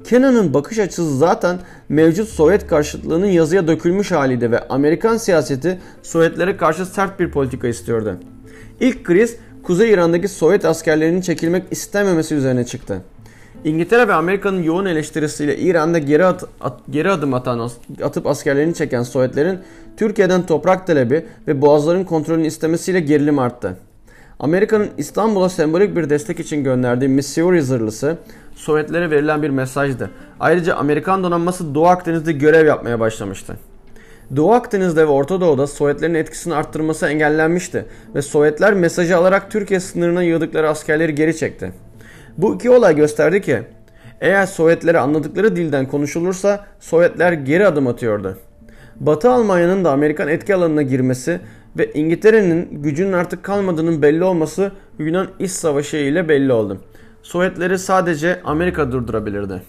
Kennan'ın 0.04 0.54
bakış 0.54 0.78
açısı 0.78 1.16
zaten 1.16 1.58
mevcut 1.88 2.28
Sovyet 2.28 2.66
karşıtlığının 2.66 3.26
yazıya 3.26 3.68
dökülmüş 3.68 4.12
haliydi 4.12 4.50
ve 4.50 4.68
Amerikan 4.68 5.16
siyaseti 5.16 5.78
Sovyetlere 6.02 6.56
karşı 6.56 6.86
sert 6.86 7.20
bir 7.20 7.30
politika 7.30 7.68
istiyordu. 7.68 8.16
İlk 8.80 9.04
kriz 9.04 9.36
Kuzey 9.62 9.90
İran'daki 9.90 10.28
Sovyet 10.28 10.64
askerlerinin 10.64 11.20
çekilmek 11.20 11.64
istememesi 11.70 12.34
üzerine 12.34 12.64
çıktı. 12.64 13.02
İngiltere 13.64 14.08
ve 14.08 14.14
Amerika'nın 14.14 14.62
yoğun 14.62 14.86
eleştirisiyle 14.86 15.58
İran'da 15.58 15.98
geri, 15.98 16.24
at, 16.24 16.44
at, 16.60 16.80
geri 16.90 17.10
adım 17.10 17.34
atan, 17.34 17.70
atıp 18.02 18.26
askerlerini 18.26 18.74
çeken 18.74 19.02
Sovyetlerin 19.02 19.58
Türkiye'den 19.96 20.46
toprak 20.46 20.86
talebi 20.86 21.26
ve 21.48 21.62
boğazların 21.62 22.04
kontrolünü 22.04 22.46
istemesiyle 22.46 23.00
gerilim 23.00 23.38
arttı. 23.38 23.76
Amerika'nın 24.40 24.90
İstanbul'a 24.98 25.48
sembolik 25.48 25.96
bir 25.96 26.10
destek 26.10 26.40
için 26.40 26.64
gönderdiği 26.64 27.08
Missouri 27.08 27.62
zırhlısı 27.62 28.16
Sovyetlere 28.54 29.10
verilen 29.10 29.42
bir 29.42 29.50
mesajdı. 29.50 30.10
Ayrıca 30.40 30.74
Amerikan 30.74 31.24
donanması 31.24 31.74
Doğu 31.74 31.86
Akdeniz'de 31.86 32.32
görev 32.32 32.66
yapmaya 32.66 33.00
başlamıştı. 33.00 33.56
Doğu 34.36 34.52
Akdeniz'de 34.52 35.02
ve 35.02 35.10
Orta 35.10 35.40
Doğu'da 35.40 35.66
Sovyetlerin 35.66 36.14
etkisini 36.14 36.54
arttırması 36.54 37.06
engellenmişti 37.06 37.84
ve 38.14 38.22
Sovyetler 38.22 38.74
mesajı 38.74 39.16
alarak 39.16 39.50
Türkiye 39.50 39.80
sınırına 39.80 40.22
yığdıkları 40.22 40.68
askerleri 40.68 41.14
geri 41.14 41.36
çekti. 41.36 41.72
Bu 42.38 42.54
iki 42.54 42.70
olay 42.70 42.96
gösterdi 42.96 43.40
ki 43.40 43.62
eğer 44.20 44.46
Sovyetlere 44.46 44.98
anladıkları 44.98 45.56
dilden 45.56 45.86
konuşulursa 45.86 46.64
Sovyetler 46.80 47.32
geri 47.32 47.66
adım 47.66 47.86
atıyordu. 47.86 48.38
Batı 49.00 49.30
Almanya'nın 49.30 49.84
da 49.84 49.90
Amerikan 49.90 50.28
etki 50.28 50.54
alanına 50.54 50.82
girmesi 50.82 51.40
ve 51.78 51.92
İngiltere'nin 51.92 52.82
gücünün 52.82 53.12
artık 53.12 53.42
kalmadığının 53.42 54.02
belli 54.02 54.24
olması 54.24 54.72
Yunan 54.98 55.26
İç 55.38 55.50
Savaşı 55.50 55.96
ile 55.96 56.28
belli 56.28 56.52
oldu. 56.52 56.80
Sovyetleri 57.22 57.78
sadece 57.78 58.40
Amerika 58.44 58.92
durdurabilirdi. 58.92 59.62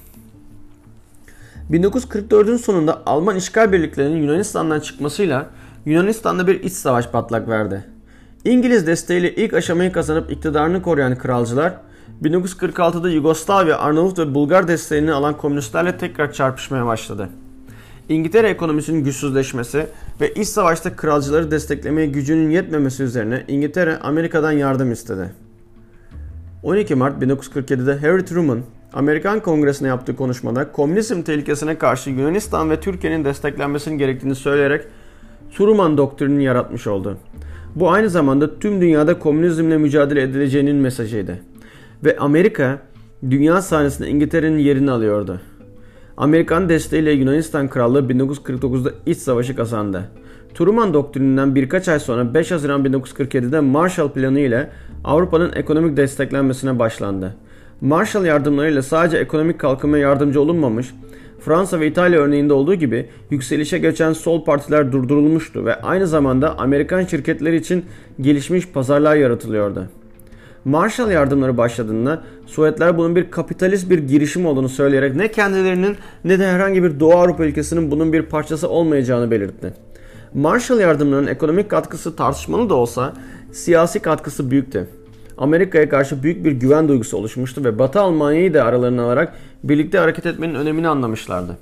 1944'ün 1.72 2.58
sonunda 2.58 3.01
Alman 3.05 3.36
işgal 3.36 3.72
birliklerinin 3.72 4.22
Yunanistan'dan 4.22 4.79
çıkmasıyla 4.79 5.50
Yunanistan'da 5.86 6.48
bir 6.48 6.63
iç 6.63 6.74
savaş 6.74 7.08
patlak 7.08 7.50
verdi. 7.50 7.84
İngiliz 8.46 8.88
desteğiyle 8.88 9.36
ilk 9.36 9.53
aşamayı 9.53 9.91
kazanıp 9.91 10.31
iktidarını 10.31 10.81
koruyan 10.81 11.17
kralcılar 11.17 11.74
1946'da 12.24 13.10
Yugoslavya, 13.10 13.79
Arnavut 13.79 14.20
ve 14.20 14.34
Bulgar 14.34 14.67
desteğini 14.67 15.12
alan 15.12 15.38
komünistlerle 15.38 15.98
tekrar 15.98 16.34
çarpışmaya 16.34 16.86
başladı. 16.86 17.29
İngiltere 18.12 18.50
ekonomisinin 18.50 19.03
güçsüzleşmesi 19.03 19.88
ve 20.22 20.34
iç 20.34 20.48
savaşta 20.48 20.96
kralcıları 20.96 21.51
desteklemeye 21.51 22.08
gücünün 22.08 22.50
yetmemesi 22.50 23.03
üzerine 23.03 23.44
İngiltere 23.48 23.98
Amerika'dan 23.98 24.51
yardım 24.51 24.91
istedi. 24.91 25.30
12 26.63 26.96
Mart 26.96 27.24
1947'de 27.24 28.08
Harry 28.08 28.25
Truman, 28.25 28.60
Amerikan 28.94 29.39
Kongresi'ne 29.39 29.88
yaptığı 29.88 30.15
konuşmada 30.15 30.72
komünizm 30.72 31.22
tehlikesine 31.22 31.77
karşı 31.77 32.10
Yunanistan 32.10 32.70
ve 32.70 32.80
Türkiye'nin 32.80 33.25
desteklenmesinin 33.25 33.98
gerektiğini 33.98 34.36
söyleyerek 34.36 34.86
Truman 35.58 35.98
doktrinini 35.98 36.44
yaratmış 36.44 36.88
oldu. 36.88 37.18
Bu 37.75 37.91
aynı 37.91 38.10
zamanda 38.10 38.60
tüm 38.60 38.82
dünyada 38.82 39.20
komünizmle 39.20 39.77
mücadele 39.77 40.22
edileceğinin 40.22 40.75
mesajıydı. 40.75 41.39
Ve 42.03 42.18
Amerika 42.18 42.80
dünya 43.30 43.62
sahnesinde 43.62 44.08
İngiltere'nin 44.10 44.60
yerini 44.60 44.91
alıyordu. 44.91 45.41
Amerikan 46.22 46.70
desteğiyle 46.70 47.12
Yunanistan 47.12 47.68
Krallığı 47.68 48.00
1949'da 48.00 48.92
iç 49.06 49.18
savaşı 49.18 49.56
kazandı. 49.56 50.04
Truman 50.54 50.94
doktrininden 50.94 51.56
birkaç 51.56 51.88
ay 51.88 52.00
sonra 52.00 52.34
5 52.34 52.51
Haziran 52.51 52.86
1947'de 52.86 53.60
Marshall 53.60 54.10
Planı 54.10 54.40
ile 54.40 54.70
Avrupa'nın 55.04 55.51
ekonomik 55.56 55.98
desteklenmesine 55.98 56.80
başlandı. 56.80 57.36
Marshall 57.82 58.25
yardımlarıyla 58.25 58.82
sadece 58.82 59.18
ekonomik 59.18 59.60
kalkınmaya 59.60 60.01
yardımcı 60.01 60.42
olunmamış, 60.42 60.94
Fransa 61.40 61.80
ve 61.80 61.88
İtalya 61.88 62.20
örneğinde 62.20 62.54
olduğu 62.54 62.75
gibi 62.75 63.10
yükselişe 63.30 63.78
geçen 63.78 64.13
sol 64.13 64.46
partiler 64.46 64.92
durdurulmuştu 64.92 65.66
ve 65.66 65.75
aynı 65.75 66.08
zamanda 66.08 66.60
Amerikan 66.60 67.06
şirketleri 67.06 67.56
için 67.56 67.86
gelişmiş 68.22 68.68
pazarlar 68.68 69.16
yaratılıyordu. 69.16 69.88
Marshall 70.65 71.12
yardımları 71.12 71.58
başladığında 71.58 72.22
Sovyetler 72.46 72.98
bunun 72.98 73.15
bir 73.15 73.32
kapitalist 73.32 73.89
bir 73.89 74.00
girişim 74.00 74.46
olduğunu 74.46 74.70
söyleyerek 74.70 75.15
ne 75.15 75.32
kendilerinin 75.32 75.98
ne 76.24 76.39
de 76.39 76.48
herhangi 76.48 76.84
bir 76.84 77.00
Doğu 77.00 77.13
Avrupa 77.13 77.46
ülkesinin 77.46 77.91
bunun 77.91 78.13
bir 78.13 78.22
parçası 78.22 78.70
olmayacağını 78.70 79.32
belirtti. 79.32 79.74
Marshall 80.34 80.80
yardımlarının 80.80 81.27
ekonomik 81.27 81.70
katkısı 81.70 82.15
tartışmalı 82.15 82.70
da 82.70 82.75
olsa 82.75 83.13
siyasi 83.51 84.00
katkısı 84.00 84.51
büyüktü. 84.51 84.88
Amerika'ya 85.38 85.89
karşı 85.89 86.24
büyük 86.24 86.46
bir 86.46 86.51
güven 86.51 86.88
duygusu 86.88 87.18
oluşmuştu 87.18 87.63
ve 87.63 87.80
Batı 87.80 88.00
Almanya'yı 88.00 88.53
da 88.53 88.63
aralarına 88.63 89.03
alarak 89.03 89.34
birlikte 89.63 89.98
hareket 89.98 90.25
etmenin 90.25 90.56
önemini 90.56 90.88
anlamışlardı. 90.88 91.58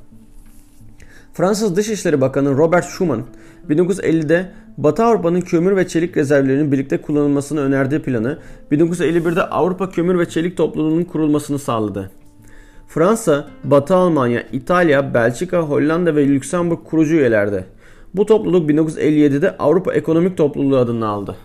Fransız 1.33 1.75
Dışişleri 1.75 2.21
Bakanı 2.21 2.57
Robert 2.57 2.85
Schuman 2.85 3.23
1950'de 3.69 4.51
Batı 4.77 5.03
Avrupa'nın 5.03 5.41
kömür 5.41 5.75
ve 5.75 5.87
çelik 5.87 6.17
rezervlerinin 6.17 6.71
birlikte 6.71 6.97
kullanılmasını 6.97 7.59
önerdiği 7.59 8.01
planı 8.01 8.37
1951'de 8.71 9.43
Avrupa 9.43 9.89
Kömür 9.89 10.19
ve 10.19 10.29
Çelik 10.29 10.57
Topluluğu'nun 10.57 11.03
kurulmasını 11.03 11.59
sağladı. 11.59 12.11
Fransa, 12.87 13.47
Batı 13.63 13.95
Almanya, 13.95 14.43
İtalya, 14.51 15.13
Belçika, 15.13 15.59
Hollanda 15.59 16.15
ve 16.15 16.27
Lüksemburg 16.27 16.79
kurucu 16.85 17.15
üyelerdi. 17.15 17.65
Bu 18.13 18.25
topluluk 18.25 18.69
1957'de 18.69 19.57
Avrupa 19.57 19.93
Ekonomik 19.93 20.37
Topluluğu 20.37 20.77
adını 20.77 21.07
aldı. 21.07 21.35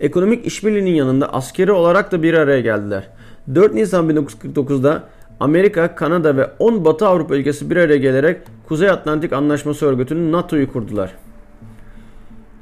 Ekonomik 0.00 0.46
işbirliğinin 0.46 0.94
yanında 0.94 1.34
askeri 1.34 1.72
olarak 1.72 2.12
da 2.12 2.22
bir 2.22 2.34
araya 2.34 2.60
geldiler. 2.60 3.08
4 3.54 3.74
Nisan 3.74 4.10
1949'da 4.10 5.02
Amerika, 5.40 5.94
Kanada 5.94 6.36
ve 6.36 6.50
10 6.58 6.84
Batı 6.84 7.06
Avrupa 7.06 7.36
ülkesi 7.36 7.70
bir 7.70 7.76
araya 7.76 7.98
gelerek 7.98 8.40
Kuzey 8.68 8.90
Atlantik 8.90 9.32
Anlaşması 9.32 9.86
Örgütü'nün 9.86 10.32
NATO'yu 10.32 10.72
kurdular. 10.72 11.12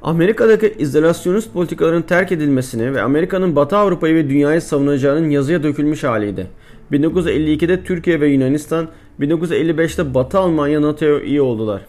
Amerika'daki 0.03 0.75
izolasyonist 0.79 1.53
politikaların 1.53 2.03
terk 2.03 2.33
edilmesini 2.33 2.95
ve 2.95 3.03
Amerika'nın 3.03 3.57
Batı 3.57 3.77
Avrupa'yı 3.77 4.15
ve 4.15 4.31
dünyayı 4.31 4.61
savunacağının 4.61 5.31
yazıya 5.31 5.63
dökülmüş 5.63 6.05
haliydi. 6.05 6.47
1952'de 6.93 7.85
Türkiye 7.85 8.21
ve 8.21 8.29
Yunanistan, 8.29 8.89
1955'te 9.21 10.15
Batı 10.15 10.39
Almanya 10.39 10.83
NATO'ya 10.83 11.21
üye 11.21 11.43
oldular. 11.43 11.81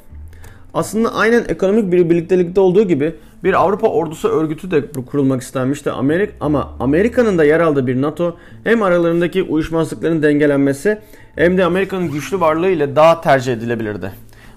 Aslında 0.73 1.15
aynen 1.15 1.45
ekonomik 1.47 1.91
bir 1.91 2.09
birliktelikte 2.09 2.61
olduğu 2.61 2.83
gibi 2.83 3.15
bir 3.43 3.53
Avrupa 3.53 3.87
ordusu 3.87 4.27
örgütü 4.27 4.71
de 4.71 4.91
kurulmak 4.91 5.41
istenmişti. 5.41 5.91
Amerika, 5.91 6.33
ama 6.39 6.75
Amerika'nın 6.79 7.37
da 7.37 7.43
yer 7.43 7.59
aldığı 7.59 7.87
bir 7.87 8.01
NATO 8.01 8.37
hem 8.63 8.83
aralarındaki 8.83 9.43
uyuşmazlıkların 9.43 10.23
dengelenmesi 10.23 10.99
hem 11.35 11.57
de 11.57 11.65
Amerika'nın 11.65 12.11
güçlü 12.11 12.39
varlığı 12.39 12.69
ile 12.69 12.95
daha 12.95 13.21
tercih 13.21 13.53
edilebilirdi. 13.53 14.11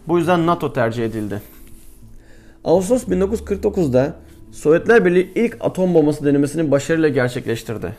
Bu 0.08 0.18
yüzden 0.18 0.46
NATO 0.46 0.72
tercih 0.72 1.04
edildi. 1.04 1.53
Ağustos 2.64 3.04
1949'da 3.08 4.14
Sovyetler 4.52 5.04
Birliği 5.04 5.32
ilk 5.34 5.56
atom 5.60 5.94
bombası 5.94 6.24
denemesini 6.24 6.70
başarıyla 6.70 7.08
gerçekleştirdi. 7.08 7.92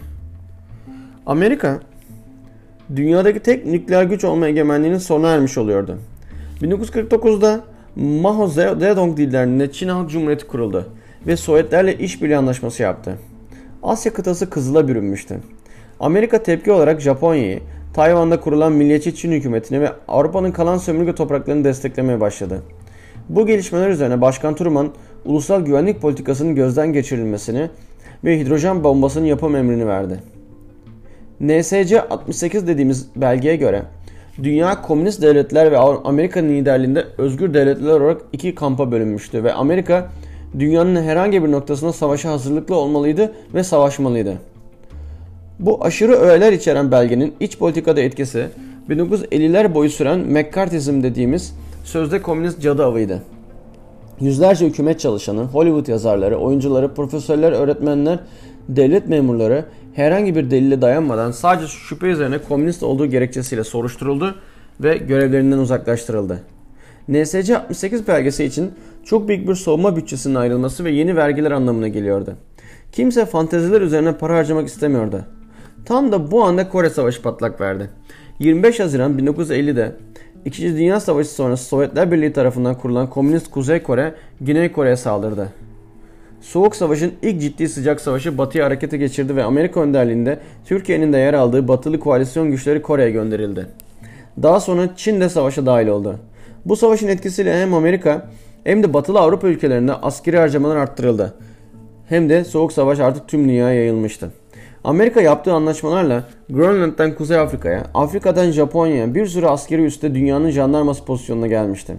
Amerika, 1.26 1.80
dünyadaki 2.96 3.40
tek 3.40 3.66
nükleer 3.66 4.04
güç 4.04 4.24
olma 4.24 4.48
egemenliğinin 4.48 4.98
sona 4.98 5.30
ermiş 5.30 5.58
oluyordu. 5.58 5.98
1949'da 6.62 7.64
Mao 7.96 8.48
Zedong 8.48 9.20
liderliğinde 9.20 9.72
Çin 9.72 9.88
Halk 9.88 10.10
Cumhuriyeti 10.10 10.48
kuruldu 10.48 10.90
ve 11.28 11.38
Sovyetlerle 11.38 11.98
işbirliği 11.98 12.38
anlaşması 12.38 12.84
yaptı. 12.84 13.18
Asya 13.84 14.14
kıtası 14.14 14.50
kızıla 14.50 14.88
bürünmüştü. 14.88 15.40
Amerika 16.00 16.44
tepki 16.44 16.72
olarak 16.72 17.02
Japonya'yı, 17.02 17.60
Tayvan'da 17.94 18.40
kurulan 18.40 18.72
Milliyetçi 18.72 19.16
Çin 19.16 19.32
hükümetini 19.32 19.82
ve 19.82 19.92
Avrupa'nın 20.08 20.52
kalan 20.52 20.78
sömürge 20.78 21.16
topraklarını 21.16 21.64
desteklemeye 21.64 22.20
başladı. 22.20 22.62
Bu 23.30 23.48
gelişmeler 23.48 23.90
üzerine 23.90 24.22
Başkan 24.22 24.56
Truman, 24.56 24.92
ulusal 25.26 25.66
güvenlik 25.66 26.02
politikasının 26.02 26.56
gözden 26.56 26.94
geçirilmesini 26.94 27.70
ve 28.24 28.40
hidrojen 28.40 28.84
bombasının 28.84 29.26
yapım 29.26 29.56
emrini 29.56 29.88
verdi. 29.88 30.20
NSC 31.40 32.02
68 32.02 32.68
dediğimiz 32.68 33.08
belgeye 33.16 33.56
göre 33.56 33.82
dünya 34.44 34.82
komünist 34.82 35.22
devletler 35.22 35.72
ve 35.72 35.78
Amerika'nın 35.78 36.50
liderliğinde 36.50 37.06
özgür 37.18 37.54
devletler 37.54 37.90
olarak 37.90 38.22
iki 38.34 38.56
kampa 38.56 38.92
bölünmüştü 38.92 39.44
ve 39.44 39.54
Amerika 39.54 40.10
dünyanın 40.60 41.04
herhangi 41.04 41.44
bir 41.44 41.52
noktasında 41.52 41.94
savaşa 41.94 42.32
hazırlıklı 42.32 42.76
olmalıydı 42.76 43.34
ve 43.54 43.64
savaşmalıydı. 43.64 44.34
Bu 45.60 45.86
aşırı 45.86 46.14
öğeler 46.14 46.54
içeren 46.54 46.92
belgenin 46.92 47.34
iç 47.40 47.58
politikada 47.58 48.02
etkisi 48.02 48.46
1950'ler 48.90 49.74
boyu 49.74 49.90
süren 49.90 50.20
McCarthyizm 50.20 51.04
dediğimiz 51.04 51.54
sözde 51.86 52.22
komünist 52.22 52.62
cadı 52.62 52.86
avıydı. 52.86 53.22
Yüzlerce 54.20 54.66
hükümet 54.66 55.00
çalışanı, 55.00 55.44
Hollywood 55.44 55.88
yazarları, 55.88 56.38
oyuncuları, 56.38 56.94
profesörler, 56.94 57.52
öğretmenler, 57.52 58.20
devlet 58.70 59.08
memurları 59.08 59.66
herhangi 59.94 60.36
bir 60.36 60.52
delile 60.52 60.82
dayanmadan 60.82 61.32
sadece 61.32 61.68
şüphe 61.68 62.08
üzerine 62.08 62.38
komünist 62.38 62.84
olduğu 62.84 63.06
gerekçesiyle 63.06 63.64
soruşturuldu 63.64 64.36
ve 64.80 64.98
görevlerinden 64.98 65.58
uzaklaştırıldı. 65.58 66.40
NSC 67.08 67.58
68 67.58 68.08
belgesi 68.08 68.44
için 68.44 68.72
çok 69.04 69.28
büyük 69.28 69.48
bir 69.48 69.56
savunma 69.56 69.96
bütçesinin 69.96 70.36
ayrılması 70.36 70.84
ve 70.84 70.92
yeni 70.92 71.16
vergiler 71.16 71.52
anlamına 71.52 71.88
geliyordu. 71.88 72.36
Kimse 72.92 73.26
fanteziler 73.26 73.82
üzerine 73.82 74.18
para 74.18 74.38
harcamak 74.38 74.68
istemiyordu. 74.68 75.26
Tam 75.86 76.12
da 76.12 76.32
bu 76.32 76.44
anda 76.44 76.70
Kore 76.70 76.90
Savaşı 76.90 77.22
patlak 77.22 77.62
verdi. 77.62 77.90
25 78.40 78.80
Haziran 78.80 79.20
1950'de 79.20 79.96
İkinci 80.46 80.78
Dünya 80.78 81.00
Savaşı 81.00 81.30
sonrası 81.30 81.66
Sovyetler 81.66 82.12
Birliği 82.12 82.34
tarafından 82.34 82.78
kurulan 82.78 83.10
Komünist 83.10 83.52
Kuzey 83.52 83.84
Kore, 83.84 84.14
Güney 84.42 84.72
Kore'ye 84.72 84.96
saldırdı. 84.96 85.50
Soğuk 86.42 86.76
Savaş'ın 86.76 87.14
ilk 87.22 87.42
ciddi 87.42 87.70
sıcak 87.70 88.02
savaşı 88.02 88.38
Batı'ya 88.38 88.66
harekete 88.66 88.98
geçirdi 88.98 89.36
ve 89.36 89.44
Amerika 89.44 89.80
önderliğinde 89.80 90.40
Türkiye'nin 90.66 91.14
de 91.14 91.18
yer 91.18 91.34
aldığı 91.34 91.68
batılı 91.68 92.00
koalisyon 92.00 92.52
güçleri 92.52 92.82
Kore'ye 92.82 93.12
gönderildi. 93.12 93.68
Daha 94.44 94.60
sonra 94.60 94.90
Çin 94.96 95.22
de 95.22 95.30
savaşa 95.30 95.66
dahil 95.66 95.88
oldu. 95.88 96.20
Bu 96.66 96.76
savaşın 96.76 97.08
etkisiyle 97.08 97.62
hem 97.62 97.74
Amerika 97.74 98.30
hem 98.64 98.84
de 98.84 98.94
batılı 98.94 99.20
Avrupa 99.20 99.48
ülkelerinde 99.48 99.94
askeri 99.94 100.38
harcamalar 100.38 100.76
arttırıldı. 100.76 101.34
Hem 102.10 102.30
de 102.30 102.44
Soğuk 102.44 102.74
Savaş 102.74 103.00
artık 103.00 103.28
tüm 103.28 103.44
dünyaya 103.44 103.80
yayılmıştı. 103.80 104.32
Amerika 104.86 105.22
yaptığı 105.22 105.54
anlaşmalarla 105.54 106.24
Grönland'dan 106.50 107.16
Kuzey 107.16 107.38
Afrika'ya, 107.38 107.84
Afrika'dan 107.94 108.52
Japonya'ya 108.52 109.16
bir 109.16 109.26
sürü 109.26 109.46
askeri 109.46 109.82
üste 109.82 110.16
dünyanın 110.16 110.50
jandarması 110.50 111.06
pozisyonuna 111.06 111.48
gelmişti. 111.48 111.96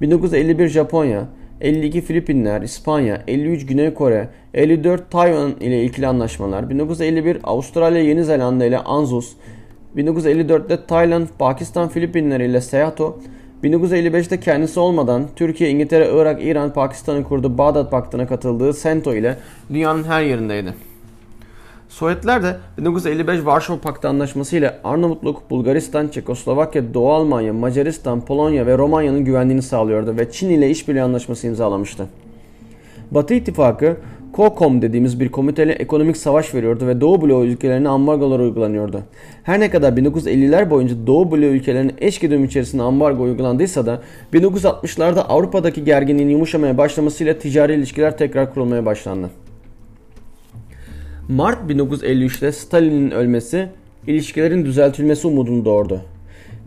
1951 0.00 0.68
Japonya, 0.68 1.28
52 1.60 2.00
Filipinler, 2.00 2.62
İspanya, 2.62 3.22
53 3.26 3.66
Güney 3.66 3.94
Kore, 3.94 4.28
54 4.54 5.10
Tayvan 5.10 5.50
ile 5.60 5.82
ilgili 5.82 6.06
anlaşmalar, 6.06 6.70
1951 6.70 7.38
Avustralya 7.44 8.02
Yeni 8.02 8.24
Zelanda 8.24 8.64
ile 8.64 8.78
ANZUS, 8.78 9.32
1954'te 9.96 10.86
Tayland, 10.86 11.26
Pakistan, 11.38 11.88
Filipinler 11.88 12.40
ile 12.40 12.60
SEATO, 12.60 13.18
1955'te 13.64 14.40
kendisi 14.40 14.80
olmadan 14.80 15.28
Türkiye, 15.36 15.70
İngiltere, 15.70 16.10
Irak, 16.14 16.44
İran, 16.44 16.72
Pakistan'ın 16.72 17.22
kurduğu 17.22 17.58
Bağdat 17.58 17.90
Paktı'na 17.90 18.26
katıldığı 18.26 18.72
SENTO 18.72 19.14
ile 19.14 19.36
dünyanın 19.72 20.04
her 20.04 20.22
yerindeydi. 20.22 20.91
Sovyetler 21.92 22.42
de 22.42 22.56
1955 22.78 23.44
Varşova 23.44 23.78
Paktı 23.78 24.08
Anlaşması 24.08 24.56
ile 24.56 24.78
Arnavutluk, 24.84 25.50
Bulgaristan, 25.50 26.08
Çekoslovakya, 26.08 26.94
Doğu 26.94 27.12
Almanya, 27.12 27.52
Macaristan, 27.52 28.24
Polonya 28.24 28.66
ve 28.66 28.78
Romanya'nın 28.78 29.24
güvenliğini 29.24 29.62
sağlıyordu 29.62 30.16
ve 30.16 30.30
Çin 30.30 30.50
ile 30.50 30.70
işbirliği 30.70 31.02
anlaşması 31.02 31.46
imzalamıştı. 31.46 32.06
Batı 33.10 33.34
İttifakı 33.34 33.96
COCOM 34.36 34.82
dediğimiz 34.82 35.20
bir 35.20 35.28
komiteyle 35.28 35.72
ekonomik 35.72 36.16
savaş 36.16 36.54
veriyordu 36.54 36.86
ve 36.86 37.00
Doğu 37.00 37.22
bloğu 37.22 37.44
ülkelerine 37.44 37.88
ambargolar 37.88 38.40
uygulanıyordu. 38.40 39.02
Her 39.42 39.60
ne 39.60 39.70
kadar 39.70 39.92
1950'ler 39.92 40.70
boyunca 40.70 40.94
Doğu 41.06 41.30
bloğu 41.30 41.40
ülkelerinin 41.40 41.94
eş 41.98 42.18
güdüm 42.18 42.44
içerisinde 42.44 42.82
ambargo 42.82 43.22
uygulandıysa 43.22 43.86
da 43.86 44.02
1960'larda 44.32 45.20
Avrupa'daki 45.20 45.84
gerginliğin 45.84 46.28
yumuşamaya 46.28 46.78
başlamasıyla 46.78 47.38
ticari 47.38 47.74
ilişkiler 47.74 48.18
tekrar 48.18 48.54
kurulmaya 48.54 48.86
başlandı. 48.86 49.30
Mart 51.28 51.70
1953'te 51.70 52.52
Stalin'in 52.52 53.10
ölmesi 53.10 53.68
ilişkilerin 54.06 54.64
düzeltilmesi 54.64 55.26
umudunu 55.26 55.64
doğurdu. 55.64 56.00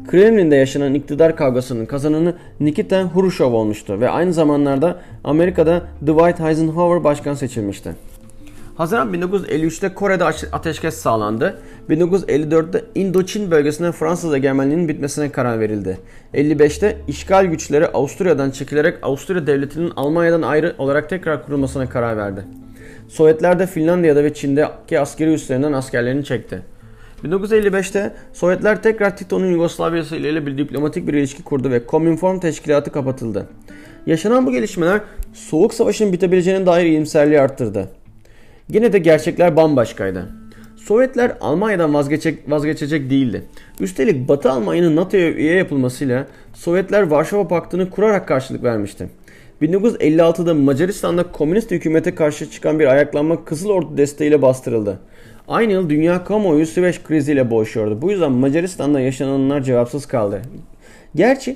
Kremlin'de 0.08 0.56
yaşanan 0.56 0.93
iktidar 0.93 1.36
kavgasının 1.36 1.86
kazananı 1.86 2.36
Nikita 2.60 3.12
Khrushchev 3.13 3.53
olmuştu 3.53 3.99
ve 3.99 4.10
aynı 4.10 4.34
zamanlarda 4.34 5.01
Amerika'da 5.23 5.82
Dwight 6.01 6.39
Eisenhower 6.39 7.03
başkan 7.03 7.34
seçilmişti. 7.34 7.95
Haziran 8.75 9.13
1953'te 9.13 9.93
Kore'de 9.93 10.23
ateşkes 10.51 10.95
sağlandı. 10.95 11.60
1954'te 11.89 12.86
Indoçin 12.95 13.51
bölgesinde 13.51 13.91
Fransız 13.91 14.34
egemenliğinin 14.34 14.88
bitmesine 14.88 15.32
karar 15.32 15.60
verildi. 15.60 15.97
55'te 16.34 16.97
işgal 17.08 17.45
güçleri 17.45 17.88
Avusturya'dan 17.88 18.51
çekilerek 18.51 18.97
Avusturya 19.01 19.47
devletinin 19.47 19.91
Almanya'dan 19.95 20.41
ayrı 20.41 20.75
olarak 20.77 21.10
tekrar 21.10 21.45
kurulmasına 21.45 21.89
karar 21.89 22.17
verdi. 22.17 22.45
Sovyetler 23.07 23.59
de 23.59 23.67
Finlandiya'da 23.67 24.23
ve 24.23 24.33
Çin'deki 24.33 24.99
askeri 24.99 25.33
üslerinden 25.33 25.73
askerlerini 25.73 26.25
çekti. 26.25 26.61
1955'te 27.23 28.13
Sovyetler 28.33 28.83
tekrar 28.83 29.17
Tito'nun 29.17 29.51
Yugoslavya'sı 29.51 30.15
ile 30.15 30.45
bir 30.45 30.57
diplomatik 30.57 31.07
bir 31.07 31.13
ilişki 31.13 31.43
kurdu 31.43 31.71
ve 31.71 31.85
Komünform 31.85 32.39
teşkilatı 32.39 32.91
kapatıldı. 32.91 33.47
Yaşanan 34.05 34.45
bu 34.45 34.51
gelişmeler 34.51 35.01
Soğuk 35.33 35.73
Savaş'ın 35.73 36.13
bitebileceğine 36.13 36.65
dair 36.65 36.85
iyimserliği 36.85 37.41
arttırdı. 37.41 37.89
Yine 38.69 38.93
de 38.93 38.97
gerçekler 38.99 39.55
bambaşkaydı. 39.55 40.29
Sovyetler 40.75 41.37
Almanya'dan 41.41 41.93
vazgeçecek, 41.93 42.51
vazgeçecek 42.51 43.09
değildi. 43.09 43.43
Üstelik 43.79 44.27
Batı 44.27 44.51
Almanya'nın 44.51 44.95
NATO'ya 44.95 45.31
üye 45.31 45.55
yapılmasıyla 45.55 46.27
Sovyetler 46.53 47.01
Varşova 47.01 47.47
Paktı'nı 47.47 47.89
kurarak 47.89 48.27
karşılık 48.27 48.63
vermişti. 48.63 49.09
1956'da 49.61 50.53
Macaristan'da 50.53 51.31
komünist 51.31 51.71
hükümete 51.71 52.15
karşı 52.15 52.51
çıkan 52.51 52.79
bir 52.79 52.87
ayaklanma 52.87 53.45
Kızıl 53.45 53.69
Ordu 53.69 53.97
desteğiyle 53.97 54.41
bastırıldı. 54.41 54.99
Aynı 55.47 55.71
yıl 55.71 55.89
dünya 55.89 56.23
kamuoyu 56.23 56.65
Süveyş 56.65 57.03
kriziyle 57.03 57.51
boğuşuyordu. 57.51 58.01
Bu 58.01 58.11
yüzden 58.11 58.31
Macaristan'da 58.31 58.99
yaşananlar 58.99 59.63
cevapsız 59.63 60.05
kaldı. 60.05 60.41
Gerçi 61.15 61.55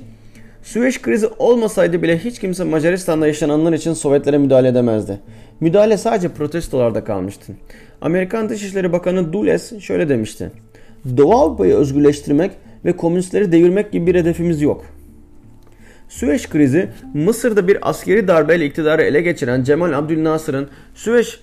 Süveyş 0.64 1.02
krizi 1.02 1.28
olmasaydı 1.40 2.02
bile 2.02 2.18
hiç 2.18 2.40
kimse 2.40 2.64
Macaristan'da 2.64 3.28
yaşananlar 3.28 3.74
için 3.74 3.94
Sovyetlere 3.94 4.38
müdahale 4.38 4.68
edemezdi. 4.68 5.20
Müdahale 5.60 5.98
sadece 5.98 6.30
protestolarda 6.30 7.04
kalmıştı. 7.04 7.54
Amerikan 8.02 8.50
Dışişleri 8.50 8.92
Bakanı 8.92 9.34
Dulles 9.34 9.80
şöyle 9.80 10.10
demişti. 10.10 10.52
Doğu 11.18 11.34
Avrupa'yı 11.34 11.76
özgürleştirmek 11.76 12.52
ve 12.86 12.94
komünistleri 12.94 13.52
devirmek 13.52 13.92
gibi 13.92 14.08
bir 14.08 14.16
hedefimiz 14.16 14.62
yok. 14.62 14.86
Süveyş 16.10 16.50
krizi 16.50 16.90
Mısır'da 17.14 17.68
bir 17.68 17.90
askeri 17.90 18.28
darbeyle 18.28 18.66
iktidarı 18.66 19.02
ele 19.02 19.22
geçiren 19.22 19.64
Cemal 19.64 19.94
Abdülnasır'ın 19.94 20.70
Süveyş 20.96 21.40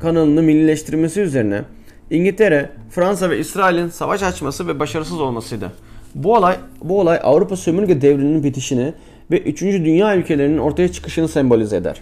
kanalını 0.00 0.42
millileştirmesi 0.42 1.20
üzerine 1.20 1.62
İngiltere, 2.10 2.70
Fransa 2.90 3.30
ve 3.30 3.38
İsrail'in 3.38 3.88
savaş 3.88 4.22
açması 4.22 4.68
ve 4.68 4.78
başarısız 4.78 5.20
olmasıydı. 5.20 5.72
Bu 6.14 6.34
olay, 6.34 6.56
bu 6.82 7.00
olay 7.00 7.20
Avrupa 7.22 7.56
sömürge 7.56 8.02
devrinin 8.02 8.44
bitişini 8.44 8.94
ve 9.30 9.38
3. 9.38 9.62
Dünya 9.62 10.16
ülkelerinin 10.16 10.58
ortaya 10.58 10.92
çıkışını 10.92 11.28
sembolize 11.28 11.76
eder. 11.76 12.00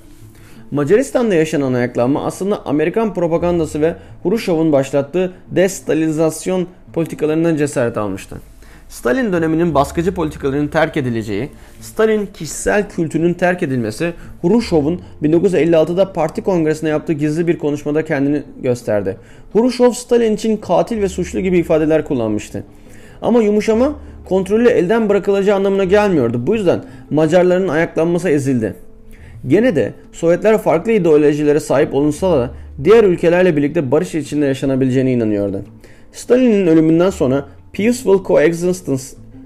Macaristan'da 0.70 1.34
yaşanan 1.34 1.72
ayaklanma 1.72 2.24
aslında 2.24 2.66
Amerikan 2.66 3.14
propagandası 3.14 3.80
ve 3.80 3.94
Hruşov'un 4.22 4.72
başlattığı 4.72 5.32
destalilizasyon 5.50 6.66
politikalarından 6.92 7.56
cesaret 7.56 7.96
almıştı. 7.96 8.36
Stalin 8.88 9.32
döneminin 9.32 9.74
baskıcı 9.74 10.14
politikalarının 10.14 10.68
terk 10.68 10.96
edileceği, 10.96 11.48
Stalin 11.80 12.26
kişisel 12.26 12.88
kültünün 12.88 13.34
terk 13.34 13.62
edilmesi, 13.62 14.12
Hruşov'un 14.42 15.00
1956'da 15.22 16.12
parti 16.12 16.42
kongresine 16.42 16.90
yaptığı 16.90 17.12
gizli 17.12 17.46
bir 17.46 17.58
konuşmada 17.58 18.04
kendini 18.04 18.42
gösterdi. 18.62 19.16
Hruşov 19.52 19.90
Stalin 19.90 20.34
için 20.34 20.56
katil 20.56 21.02
ve 21.02 21.08
suçlu 21.08 21.40
gibi 21.40 21.58
ifadeler 21.58 22.04
kullanmıştı. 22.04 22.64
Ama 23.22 23.42
yumuşama 23.42 23.92
kontrolü 24.24 24.68
elden 24.68 25.08
bırakılacağı 25.08 25.56
anlamına 25.56 25.84
gelmiyordu. 25.84 26.46
Bu 26.46 26.54
yüzden 26.54 26.84
Macarların 27.10 27.68
ayaklanması 27.68 28.28
ezildi. 28.28 28.74
Gene 29.46 29.76
de 29.76 29.92
Sovyetler 30.12 30.58
farklı 30.58 30.92
ideolojilere 30.92 31.60
sahip 31.60 31.94
olunsa 31.94 32.38
da 32.38 32.50
diğer 32.84 33.04
ülkelerle 33.04 33.56
birlikte 33.56 33.90
barış 33.90 34.14
içinde 34.14 34.46
yaşanabileceğine 34.46 35.12
inanıyordu. 35.12 35.62
Stalin'in 36.12 36.66
ölümünden 36.66 37.10
sonra 37.10 37.44
Peaceful 37.76 38.24
Coexistence 38.24 39.02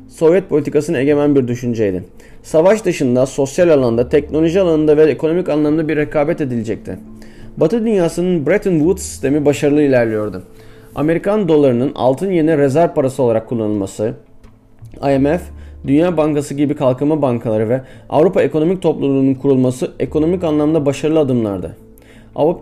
Sovyet 0.08 0.48
politikasının 0.48 0.98
egemen 0.98 1.34
bir 1.34 1.48
düşünceydi. 1.48 2.04
Savaş 2.42 2.84
dışında, 2.84 3.26
sosyal 3.26 3.68
alanda, 3.68 4.08
teknoloji 4.08 4.60
alanında 4.60 4.96
ve 4.96 5.02
ekonomik 5.02 5.48
anlamda 5.48 5.88
bir 5.88 5.96
rekabet 5.96 6.40
edilecekti. 6.40 6.98
Batı 7.56 7.80
dünyasının 7.80 8.46
Bretton 8.46 8.78
Woods 8.78 9.02
sistemi 9.02 9.44
başarılı 9.44 9.82
ilerliyordu. 9.82 10.42
Amerikan 10.94 11.48
dolarının 11.48 11.92
altın 11.94 12.30
yerine 12.30 12.58
rezerv 12.58 12.94
parası 12.94 13.22
olarak 13.22 13.48
kullanılması, 13.48 14.14
IMF, 15.14 15.42
Dünya 15.86 16.16
Bankası 16.16 16.54
gibi 16.54 16.76
kalkınma 16.76 17.22
bankaları 17.22 17.68
ve 17.68 17.80
Avrupa 18.08 18.42
Ekonomik 18.42 18.82
Topluluğu'nun 18.82 19.34
kurulması 19.34 19.92
ekonomik 20.00 20.44
anlamda 20.44 20.86
başarılı 20.86 21.18
adımlardı. 21.18 21.76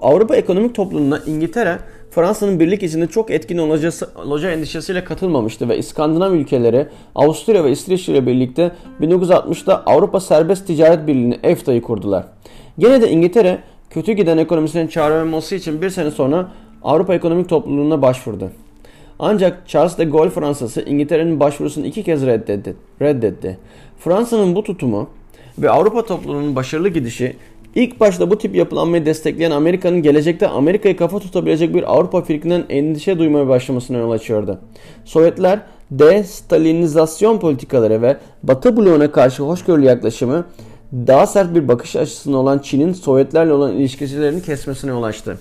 Avrupa 0.02 0.36
Ekonomik 0.36 0.74
Topluluğu'na 0.74 1.20
İngiltere 1.26 1.78
Fransa'nın 2.10 2.60
birlik 2.60 2.82
içinde 2.82 3.06
çok 3.06 3.30
etkin 3.30 3.58
olacası, 3.58 4.10
olacağı 4.24 4.52
endişesiyle 4.52 5.04
katılmamıştı 5.04 5.68
ve 5.68 5.78
İskandinav 5.78 6.32
ülkeleri 6.32 6.86
Avusturya 7.14 7.64
ve 7.64 7.70
İsviçre 7.70 8.12
ile 8.12 8.26
birlikte 8.26 8.72
1960'da 9.00 9.86
Avrupa 9.86 10.20
Serbest 10.20 10.66
Ticaret 10.66 11.06
Birliği'ni 11.06 11.38
EFTA'yı 11.42 11.82
kurdular. 11.82 12.24
Gene 12.78 13.02
de 13.02 13.10
İngiltere 13.10 13.58
kötü 13.90 14.12
giden 14.12 14.38
ekonomisinin 14.38 14.86
çağrılması 14.86 15.54
için 15.54 15.82
bir 15.82 15.90
sene 15.90 16.10
sonra 16.10 16.52
Avrupa 16.82 17.14
Ekonomik 17.14 17.48
Topluluğu'na 17.48 18.02
başvurdu. 18.02 18.50
Ancak 19.18 19.68
Charles 19.68 19.98
de 19.98 20.04
Gaulle 20.04 20.30
Fransası 20.30 20.82
İngiltere'nin 20.82 21.40
başvurusunu 21.40 21.86
iki 21.86 22.02
kez 22.02 22.26
reddetti. 22.26 22.76
reddetti. 23.02 23.58
Fransa'nın 23.98 24.54
bu 24.54 24.62
tutumu 24.62 25.08
ve 25.58 25.70
Avrupa 25.70 26.06
topluluğunun 26.06 26.56
başarılı 26.56 26.88
gidişi 26.88 27.36
ilk 27.74 28.00
başta 28.00 28.30
bu 28.30 28.38
tip 28.38 28.54
yapılanmayı 28.54 29.06
destekleyen 29.06 29.50
Amerika'nın 29.50 30.02
gelecekte 30.02 30.48
Amerika'yı 30.48 30.96
kafa 30.96 31.18
tutabilecek 31.18 31.74
bir 31.74 31.92
Avrupa 31.92 32.22
fikrinden 32.22 32.64
endişe 32.68 33.18
duymaya 33.18 33.48
başlamasına 33.48 33.98
yol 33.98 34.10
açıyordu. 34.10 34.60
Sovyetler 35.04 35.60
de-Stalinizasyon 35.90 37.38
politikaları 37.38 38.02
ve 38.02 38.16
Batı 38.42 38.76
bloğuna 38.76 39.12
karşı 39.12 39.42
hoşgörülü 39.42 39.84
yaklaşımı 39.84 40.46
daha 40.92 41.26
sert 41.26 41.54
bir 41.54 41.68
bakış 41.68 41.96
açısına 41.96 42.36
olan 42.36 42.58
Çin'in 42.58 42.92
Sovyetlerle 42.92 43.52
olan 43.52 43.72
ilişkilerini 43.72 44.42
kesmesine 44.42 44.90
yol 44.90 45.02
açtı. 45.02 45.38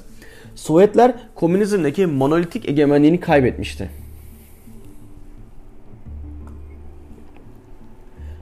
Sovyetler 0.55 1.13
komünizmdeki 1.35 2.05
monolitik 2.05 2.69
egemenliğini 2.69 3.19
kaybetmişti. 3.19 3.89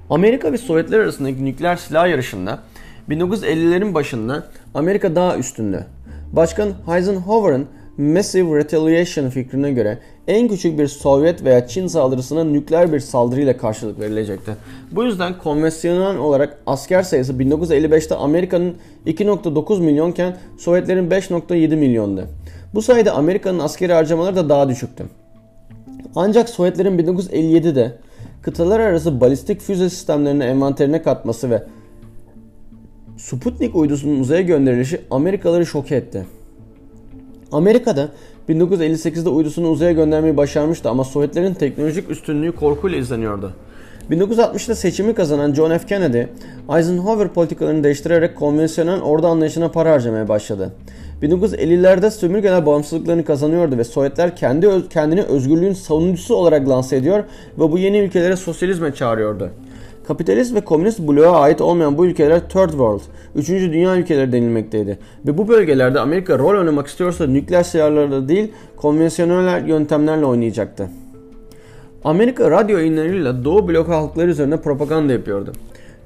Amerika 0.09 0.51
ve 0.51 0.57
Sovyetler 0.57 0.99
arasındaki 0.99 1.45
nükleer 1.45 1.75
silah 1.75 2.07
yarışında 2.07 2.59
1950'lerin 3.09 3.93
başında 3.93 4.43
Amerika 4.73 5.15
daha 5.15 5.37
üstünde. 5.37 5.85
Başkan 6.33 6.69
Eisenhower'ın 6.95 7.67
Massive 7.97 8.57
Retaliation 8.57 9.29
fikrine 9.29 9.71
göre 9.71 9.99
en 10.27 10.47
küçük 10.47 10.79
bir 10.79 10.87
Sovyet 10.87 11.43
veya 11.43 11.67
Çin 11.67 11.87
saldırısına 11.87 12.43
nükleer 12.43 12.93
bir 12.93 12.99
saldırıyla 12.99 13.57
karşılık 13.57 13.99
verilecekti. 13.99 14.51
Bu 14.91 15.03
yüzden 15.03 15.37
konvansiyonel 15.37 16.17
olarak 16.17 16.57
asker 16.65 17.03
sayısı 17.03 17.33
1955'te 17.33 18.15
Amerika'nın 18.15 18.75
2.9 19.07 19.79
milyonken 19.81 20.37
Sovyetlerin 20.57 21.09
5.7 21.09 21.75
milyondu. 21.75 22.27
Bu 22.73 22.81
sayede 22.81 23.11
Amerika'nın 23.11 23.59
askeri 23.59 23.93
harcamaları 23.93 24.35
da 24.35 24.49
daha 24.49 24.69
düşüktü. 24.69 25.05
Ancak 26.15 26.49
Sovyetlerin 26.49 26.99
1957'de 26.99 27.97
kıtalar 28.41 28.79
arası 28.79 29.21
balistik 29.21 29.61
füze 29.61 29.89
sistemlerini 29.89 30.43
envanterine 30.43 31.01
katması 31.01 31.49
ve 31.49 31.63
Sputnik 33.17 33.75
uydusunun 33.75 34.19
uzaya 34.19 34.41
gönderilişi 34.41 35.01
Amerikalıları 35.11 35.65
şok 35.65 35.91
etti. 35.91 36.25
Amerika'da 37.51 38.09
1958'de 38.49 39.29
uydusunu 39.29 39.69
uzaya 39.69 39.91
göndermeyi 39.91 40.37
başarmıştı 40.37 40.89
ama 40.89 41.03
Sovyetlerin 41.03 41.53
teknolojik 41.53 42.09
üstünlüğü 42.09 42.51
korkuyla 42.51 42.97
izleniyordu. 42.97 43.53
1960'da 44.11 44.75
seçimi 44.75 45.13
kazanan 45.13 45.53
John 45.53 45.77
F. 45.77 45.87
Kennedy, 45.87 46.21
Eisenhower 46.77 47.27
politikalarını 47.27 47.83
değiştirerek 47.83 48.35
konvansiyonel 48.35 49.01
ordu 49.01 49.27
anlayışına 49.27 49.71
para 49.71 49.91
harcamaya 49.91 50.27
başladı. 50.27 50.73
1950'lerde 51.21 52.11
sömürgeler 52.11 52.65
bağımsızlıklarını 52.65 53.25
kazanıyordu 53.25 53.77
ve 53.77 53.83
Sovyetler 53.83 54.35
kendi 54.35 54.89
kendini 54.89 55.21
özgürlüğün 55.21 55.73
savunucusu 55.73 56.35
olarak 56.35 56.69
lanse 56.69 56.95
ediyor 56.95 57.23
ve 57.59 57.71
bu 57.71 57.77
yeni 57.77 57.97
ülkelere 57.97 58.35
sosyalizme 58.35 58.93
çağırıyordu. 58.93 59.49
Kapitalist 60.07 60.55
ve 60.55 60.61
komünist 60.61 60.99
bloğa 60.99 61.39
ait 61.39 61.61
olmayan 61.61 61.97
bu 61.97 62.05
ülkeler 62.05 62.49
Third 62.49 62.69
World, 62.69 63.01
3. 63.35 63.49
Dünya 63.49 63.95
ülkeleri 63.97 64.31
denilmekteydi. 64.31 64.99
Ve 65.27 65.37
bu 65.37 65.47
bölgelerde 65.47 65.99
Amerika 65.99 66.39
rol 66.39 66.59
oynamak 66.59 66.87
istiyorsa 66.87 67.27
nükleer 67.27 67.63
silahlarla 67.63 68.27
değil 68.27 68.51
konvansiyonel 68.75 69.67
yöntemlerle 69.67 70.25
oynayacaktı. 70.25 70.89
Amerika 72.03 72.51
radyo 72.51 72.77
yayınlarıyla 72.77 73.45
Doğu 73.45 73.67
blok 73.67 73.87
halkları 73.87 74.29
üzerine 74.29 74.57
propaganda 74.57 75.13
yapıyordu. 75.13 75.53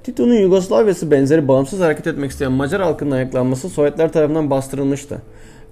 Tito'nun 0.04 0.34
Yugoslavya'sı 0.34 1.12
benzeri 1.12 1.48
bağımsız 1.48 1.80
hareket 1.80 2.08
etmek 2.08 2.32
isteyen 2.32 2.52
Macar 2.52 2.82
halkının 2.82 3.12
ayaklanması 3.12 3.70
Sovyetler 3.70 4.12
tarafından 4.12 4.50
bastırılmıştı. 4.50 5.22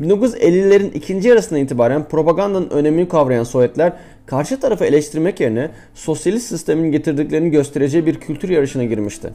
1950'lerin 0.02 0.92
ikinci 0.94 1.30
yarısından 1.30 1.62
itibaren 1.62 2.08
propagandanın 2.08 2.70
önemini 2.70 3.08
kavrayan 3.08 3.44
Sovyetler 3.44 3.94
karşı 4.26 4.60
tarafı 4.60 4.86
eleştirmek 4.86 5.40
yerine 5.40 5.72
sosyalist 5.94 6.48
sistemin 6.48 6.92
getirdiklerini 6.92 7.50
göstereceği 7.50 8.06
bir 8.06 8.16
kültür 8.16 8.50
yarışına 8.50 8.84
girmişti. 8.84 9.34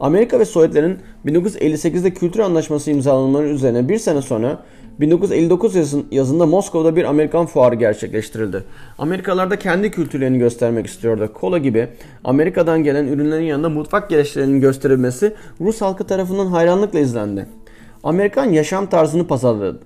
Amerika 0.00 0.40
ve 0.40 0.44
Sovyetlerin 0.44 0.98
1958'de 1.26 2.14
kültür 2.14 2.40
anlaşması 2.40 2.90
imzalanmaları 2.90 3.48
üzerine 3.48 3.88
bir 3.88 3.98
sene 3.98 4.22
sonra 4.22 4.62
1959 5.00 5.74
yazında 6.10 6.46
Moskova'da 6.46 6.96
bir 6.96 7.04
Amerikan 7.04 7.46
fuarı 7.46 7.74
gerçekleştirildi. 7.74 8.64
Amerikalılar 8.98 9.50
da 9.50 9.58
kendi 9.58 9.90
kültürlerini 9.90 10.38
göstermek 10.38 10.86
istiyordu. 10.86 11.30
Kola 11.34 11.58
gibi 11.58 11.88
Amerika'dan 12.24 12.82
gelen 12.82 13.06
ürünlerin 13.06 13.44
yanında 13.44 13.68
mutfak 13.68 14.10
gereçlerinin 14.10 14.60
gösterilmesi 14.60 15.34
Rus 15.60 15.80
halkı 15.80 16.04
tarafından 16.04 16.46
hayranlıkla 16.46 16.98
izlendi. 16.98 17.46
Amerikan 18.04 18.44
yaşam 18.44 18.86
tarzını 18.86 19.26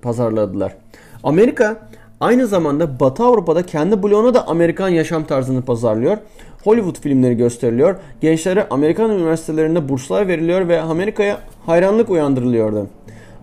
pazarladılar. 0.01 0.75
Amerika 1.23 1.87
aynı 2.19 2.47
zamanda 2.47 2.99
Batı 2.99 3.23
Avrupa'da 3.23 3.65
kendi 3.65 4.03
bloğuna 4.03 4.33
da 4.33 4.47
Amerikan 4.47 4.89
yaşam 4.89 5.23
tarzını 5.23 5.61
pazarlıyor. 5.61 6.17
Hollywood 6.63 6.99
filmleri 6.99 7.37
gösteriliyor. 7.37 7.95
Gençlere 8.21 8.67
Amerikan 8.69 9.11
üniversitelerinde 9.11 9.89
burslar 9.89 10.27
veriliyor 10.27 10.67
ve 10.67 10.81
Amerika'ya 10.81 11.39
hayranlık 11.65 12.09
uyandırılıyordu. 12.09 12.87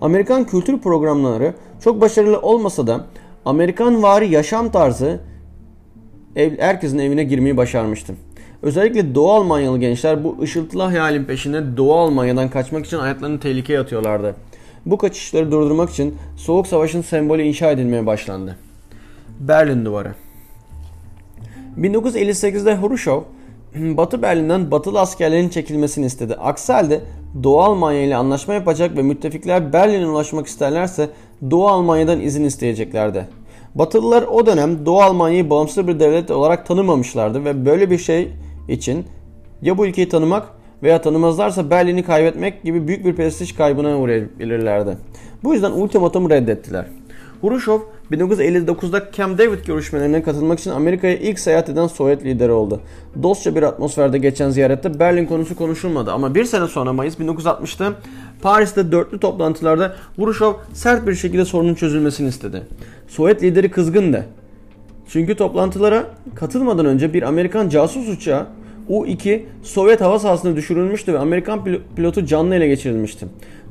Amerikan 0.00 0.44
kültür 0.44 0.78
programları 0.78 1.54
çok 1.84 2.00
başarılı 2.00 2.40
olmasa 2.40 2.86
da 2.86 3.04
Amerikan 3.44 4.02
vari 4.02 4.30
yaşam 4.30 4.70
tarzı 4.70 5.20
ev, 6.36 6.58
herkesin 6.58 6.98
evine 6.98 7.24
girmeyi 7.24 7.56
başarmıştı. 7.56 8.14
Özellikle 8.62 9.14
Doğu 9.14 9.32
Almanyalı 9.32 9.78
gençler 9.78 10.24
bu 10.24 10.36
ışıltılı 10.42 10.82
hayalin 10.82 11.24
peşinde 11.24 11.76
Doğu 11.76 11.94
Almanya'dan 11.94 12.50
kaçmak 12.50 12.86
için 12.86 12.98
hayatlarını 12.98 13.40
tehlikeye 13.40 13.80
atıyorlardı. 13.80 14.34
Bu 14.86 14.98
kaçışları 14.98 15.52
durdurmak 15.52 15.90
için 15.90 16.14
Soğuk 16.36 16.66
Savaş'ın 16.66 17.02
sembolü 17.02 17.42
inşa 17.42 17.70
edilmeye 17.70 18.06
başlandı. 18.06 18.58
Berlin 19.40 19.84
Duvarı 19.84 20.14
1958'de 21.78 22.76
Hruşov 22.76 23.22
Batı 23.74 24.22
Berlin'den 24.22 24.70
batılı 24.70 25.00
askerlerin 25.00 25.48
çekilmesini 25.48 26.06
istedi. 26.06 26.34
Aksi 26.34 26.72
halde 26.72 27.00
Doğu 27.42 27.60
Almanya 27.60 28.02
ile 28.02 28.16
anlaşma 28.16 28.54
yapacak 28.54 28.96
ve 28.96 29.02
müttefikler 29.02 29.72
Berlin'e 29.72 30.06
ulaşmak 30.06 30.46
isterlerse 30.46 31.10
Doğu 31.50 31.68
Almanya'dan 31.68 32.20
izin 32.20 32.44
isteyeceklerdi. 32.44 33.28
Batılılar 33.74 34.22
o 34.22 34.46
dönem 34.46 34.86
Doğu 34.86 35.00
Almanya'yı 35.02 35.50
bağımsız 35.50 35.86
bir 35.88 36.00
devlet 36.00 36.30
olarak 36.30 36.66
tanımamışlardı 36.66 37.44
ve 37.44 37.66
böyle 37.66 37.90
bir 37.90 37.98
şey 37.98 38.32
için 38.68 39.06
ya 39.62 39.78
bu 39.78 39.86
ülkeyi 39.86 40.08
tanımak 40.08 40.48
veya 40.82 41.00
tanımazlarsa 41.00 41.70
Berlin'i 41.70 42.04
kaybetmek 42.04 42.62
gibi 42.62 42.88
büyük 42.88 43.04
bir 43.04 43.16
prestij 43.16 43.54
kaybına 43.54 43.98
uğrayabilirlerdi. 43.98 44.96
Bu 45.44 45.54
yüzden 45.54 45.70
ultimatumu 45.70 46.30
reddettiler. 46.30 46.86
Hruşov 47.40 47.80
1959'da 48.10 49.12
Camp 49.12 49.38
David 49.38 49.66
görüşmelerine 49.66 50.22
katılmak 50.22 50.58
için 50.58 50.70
Amerika'ya 50.70 51.16
ilk 51.16 51.38
seyahat 51.38 51.68
eden 51.68 51.86
Sovyet 51.86 52.24
lideri 52.24 52.52
oldu. 52.52 52.80
Dostça 53.22 53.54
bir 53.54 53.62
atmosferde 53.62 54.18
geçen 54.18 54.50
ziyarette 54.50 55.00
Berlin 55.00 55.26
konusu 55.26 55.56
konuşulmadı 55.56 56.12
ama 56.12 56.34
bir 56.34 56.44
sene 56.44 56.66
sonra 56.66 56.92
Mayıs 56.92 57.18
1960'ta 57.18 57.92
Paris'te 58.42 58.92
dörtlü 58.92 59.20
toplantılarda 59.20 59.96
Hruşov 60.16 60.54
sert 60.72 61.06
bir 61.06 61.14
şekilde 61.14 61.44
sorunun 61.44 61.74
çözülmesini 61.74 62.28
istedi. 62.28 62.62
Sovyet 63.08 63.42
lideri 63.42 63.70
kızgındı. 63.70 64.26
Çünkü 65.08 65.34
toplantılara 65.34 66.04
katılmadan 66.34 66.86
önce 66.86 67.14
bir 67.14 67.22
Amerikan 67.22 67.68
casus 67.68 68.08
uçağı 68.08 68.46
U-2 68.88 69.40
Sovyet 69.62 70.00
hava 70.00 70.18
sahasına 70.18 70.56
düşürülmüştü 70.56 71.12
ve 71.12 71.18
Amerikan 71.18 71.64
pilotu 71.96 72.26
canlı 72.26 72.54
ele 72.54 72.68
geçirilmişti. 72.68 73.26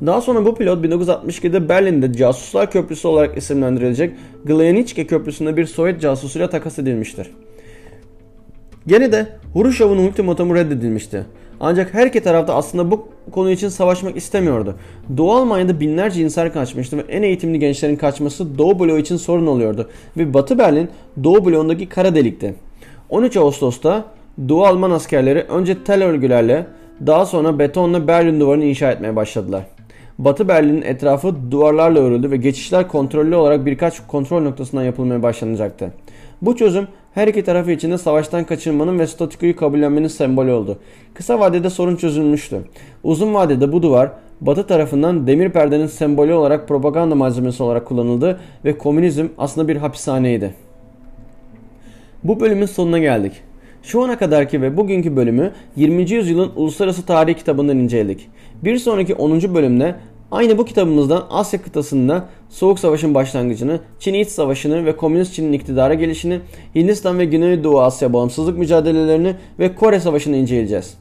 Daha 0.05 0.21
sonra 0.21 0.45
bu 0.45 0.55
pilot 0.55 0.85
1962'de 0.85 1.69
Berlin'de 1.69 2.13
Casuslar 2.13 2.71
Köprüsü 2.71 3.07
olarak 3.07 3.37
isimlendirilecek 3.37 4.13
Glyanitske 4.45 5.07
Köprüsü'nde 5.07 5.57
bir 5.57 5.65
Sovyet 5.65 6.01
casusuyla 6.01 6.49
takas 6.49 6.79
edilmiştir. 6.79 7.27
Gene 8.87 9.11
de 9.11 9.27
Hruşov'un 9.53 9.97
ultimatomu 9.97 10.55
reddedilmişti. 10.55 11.25
Ancak 11.59 11.93
her 11.93 12.07
iki 12.07 12.21
tarafta 12.21 12.55
aslında 12.55 12.91
bu 12.91 13.07
konu 13.31 13.51
için 13.51 13.69
savaşmak 13.69 14.17
istemiyordu. 14.17 14.75
Doğu 15.17 15.31
Almanya'da 15.31 15.79
binlerce 15.79 16.21
insan 16.21 16.51
kaçmıştı 16.51 16.97
ve 16.97 17.01
en 17.01 17.23
eğitimli 17.23 17.59
gençlerin 17.59 17.95
kaçması 17.95 18.57
Doğu 18.57 18.79
bloğu 18.79 18.97
için 18.97 19.17
sorun 19.17 19.47
oluyordu. 19.47 19.89
Ve 20.17 20.33
Batı 20.33 20.57
Berlin 20.57 20.89
Doğu 21.23 21.45
bloğundaki 21.45 21.89
kara 21.89 22.15
delikti. 22.15 22.55
13 23.09 23.37
Ağustos'ta 23.37 24.05
Doğu 24.49 24.65
Alman 24.65 24.91
askerleri 24.91 25.39
önce 25.39 25.83
tel 25.83 26.03
örgülerle 26.03 26.67
daha 27.07 27.25
sonra 27.25 27.59
betonla 27.59 28.07
Berlin 28.07 28.39
duvarını 28.39 28.63
inşa 28.63 28.91
etmeye 28.91 29.15
başladılar. 29.15 29.63
Batı 30.17 30.47
Berlin'in 30.47 30.81
etrafı 30.81 31.35
duvarlarla 31.51 31.99
örüldü 31.99 32.31
ve 32.31 32.37
geçişler 32.37 32.87
kontrollü 32.87 33.35
olarak 33.35 33.65
birkaç 33.65 34.07
kontrol 34.07 34.41
noktasından 34.41 34.83
yapılmaya 34.83 35.23
başlanacaktı. 35.23 35.91
Bu 36.41 36.55
çözüm 36.55 36.87
her 37.13 37.27
iki 37.27 37.43
tarafı 37.43 37.71
için 37.71 37.91
de 37.91 37.97
savaştan 37.97 38.43
kaçınmanın 38.43 38.99
ve 38.99 39.07
statükoyu 39.07 39.55
kabullenmenin 39.55 40.07
sembolü 40.07 40.51
oldu. 40.51 40.77
Kısa 41.13 41.39
vadede 41.39 41.69
sorun 41.69 41.95
çözülmüştü. 41.95 42.61
Uzun 43.03 43.33
vadede 43.33 43.71
bu 43.71 43.83
duvar 43.83 44.11
Batı 44.41 44.67
tarafından 44.67 45.27
demir 45.27 45.49
perdenin 45.49 45.87
sembolü 45.87 46.33
olarak 46.33 46.67
propaganda 46.67 47.15
malzemesi 47.15 47.63
olarak 47.63 47.85
kullanıldı 47.85 48.39
ve 48.65 48.77
komünizm 48.77 49.27
aslında 49.37 49.67
bir 49.67 49.75
hapishaneydi. 49.75 50.53
Bu 52.23 52.39
bölümün 52.39 52.65
sonuna 52.65 52.99
geldik. 52.99 53.33
Şu 53.83 54.03
ana 54.03 54.17
kadarki 54.17 54.61
ve 54.61 54.77
bugünkü 54.77 55.15
bölümü 55.15 55.51
20. 55.75 56.11
yüzyılın 56.11 56.51
uluslararası 56.55 57.05
tarihi 57.05 57.37
kitabından 57.37 57.77
inceledik. 57.77 58.29
Bir 58.63 58.77
sonraki 58.77 59.15
10. 59.15 59.53
bölümde 59.53 59.95
aynı 60.31 60.57
bu 60.57 60.65
kitabımızdan 60.65 61.23
Asya 61.29 61.61
kıtasında 61.61 62.25
Soğuk 62.49 62.79
Savaş'ın 62.79 63.13
başlangıcını, 63.13 63.79
Çin 63.99 64.13
İç 64.13 64.27
Savaşı'nı 64.27 64.85
ve 64.85 64.97
Komünist 64.97 65.33
Çin'in 65.33 65.53
iktidara 65.53 65.93
gelişini, 65.93 66.39
Hindistan 66.75 67.19
ve 67.19 67.25
Güneydoğu 67.25 67.81
Asya 67.81 68.13
bağımsızlık 68.13 68.57
mücadelelerini 68.57 69.35
ve 69.59 69.75
Kore 69.75 69.99
Savaşı'nı 69.99 70.37
inceleyeceğiz. 70.37 70.93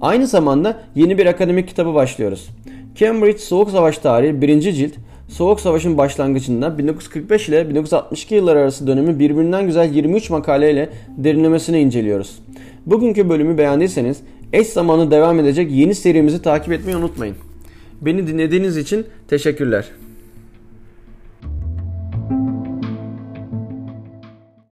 Aynı 0.00 0.26
zamanda 0.26 0.80
yeni 0.94 1.18
bir 1.18 1.26
akademik 1.26 1.68
kitabı 1.68 1.94
başlıyoruz. 1.94 2.48
Cambridge 2.94 3.38
Soğuk 3.38 3.70
Savaş 3.70 3.98
Tarihi 3.98 4.42
1. 4.42 4.60
cilt 4.60 4.92
Soğuk 5.30 5.60
Savaş'ın 5.60 5.98
başlangıcında 5.98 6.78
1945 6.78 7.48
ile 7.48 7.68
1962 7.68 8.34
yılları 8.34 8.58
arası 8.58 8.86
dönemi 8.86 9.18
birbirinden 9.18 9.66
güzel 9.66 9.94
23 9.94 10.30
makaleyle 10.30 10.90
derinlemesine 11.16 11.80
inceliyoruz. 11.80 12.38
Bugünkü 12.86 13.28
bölümü 13.28 13.58
beğendiyseniz 13.58 14.20
eş 14.52 14.66
zamanlı 14.66 15.10
devam 15.10 15.40
edecek 15.40 15.70
yeni 15.72 15.94
serimizi 15.94 16.42
takip 16.42 16.72
etmeyi 16.72 16.96
unutmayın. 16.96 17.36
Beni 18.00 18.26
dinlediğiniz 18.26 18.76
için 18.76 19.06
teşekkürler. 19.28 19.84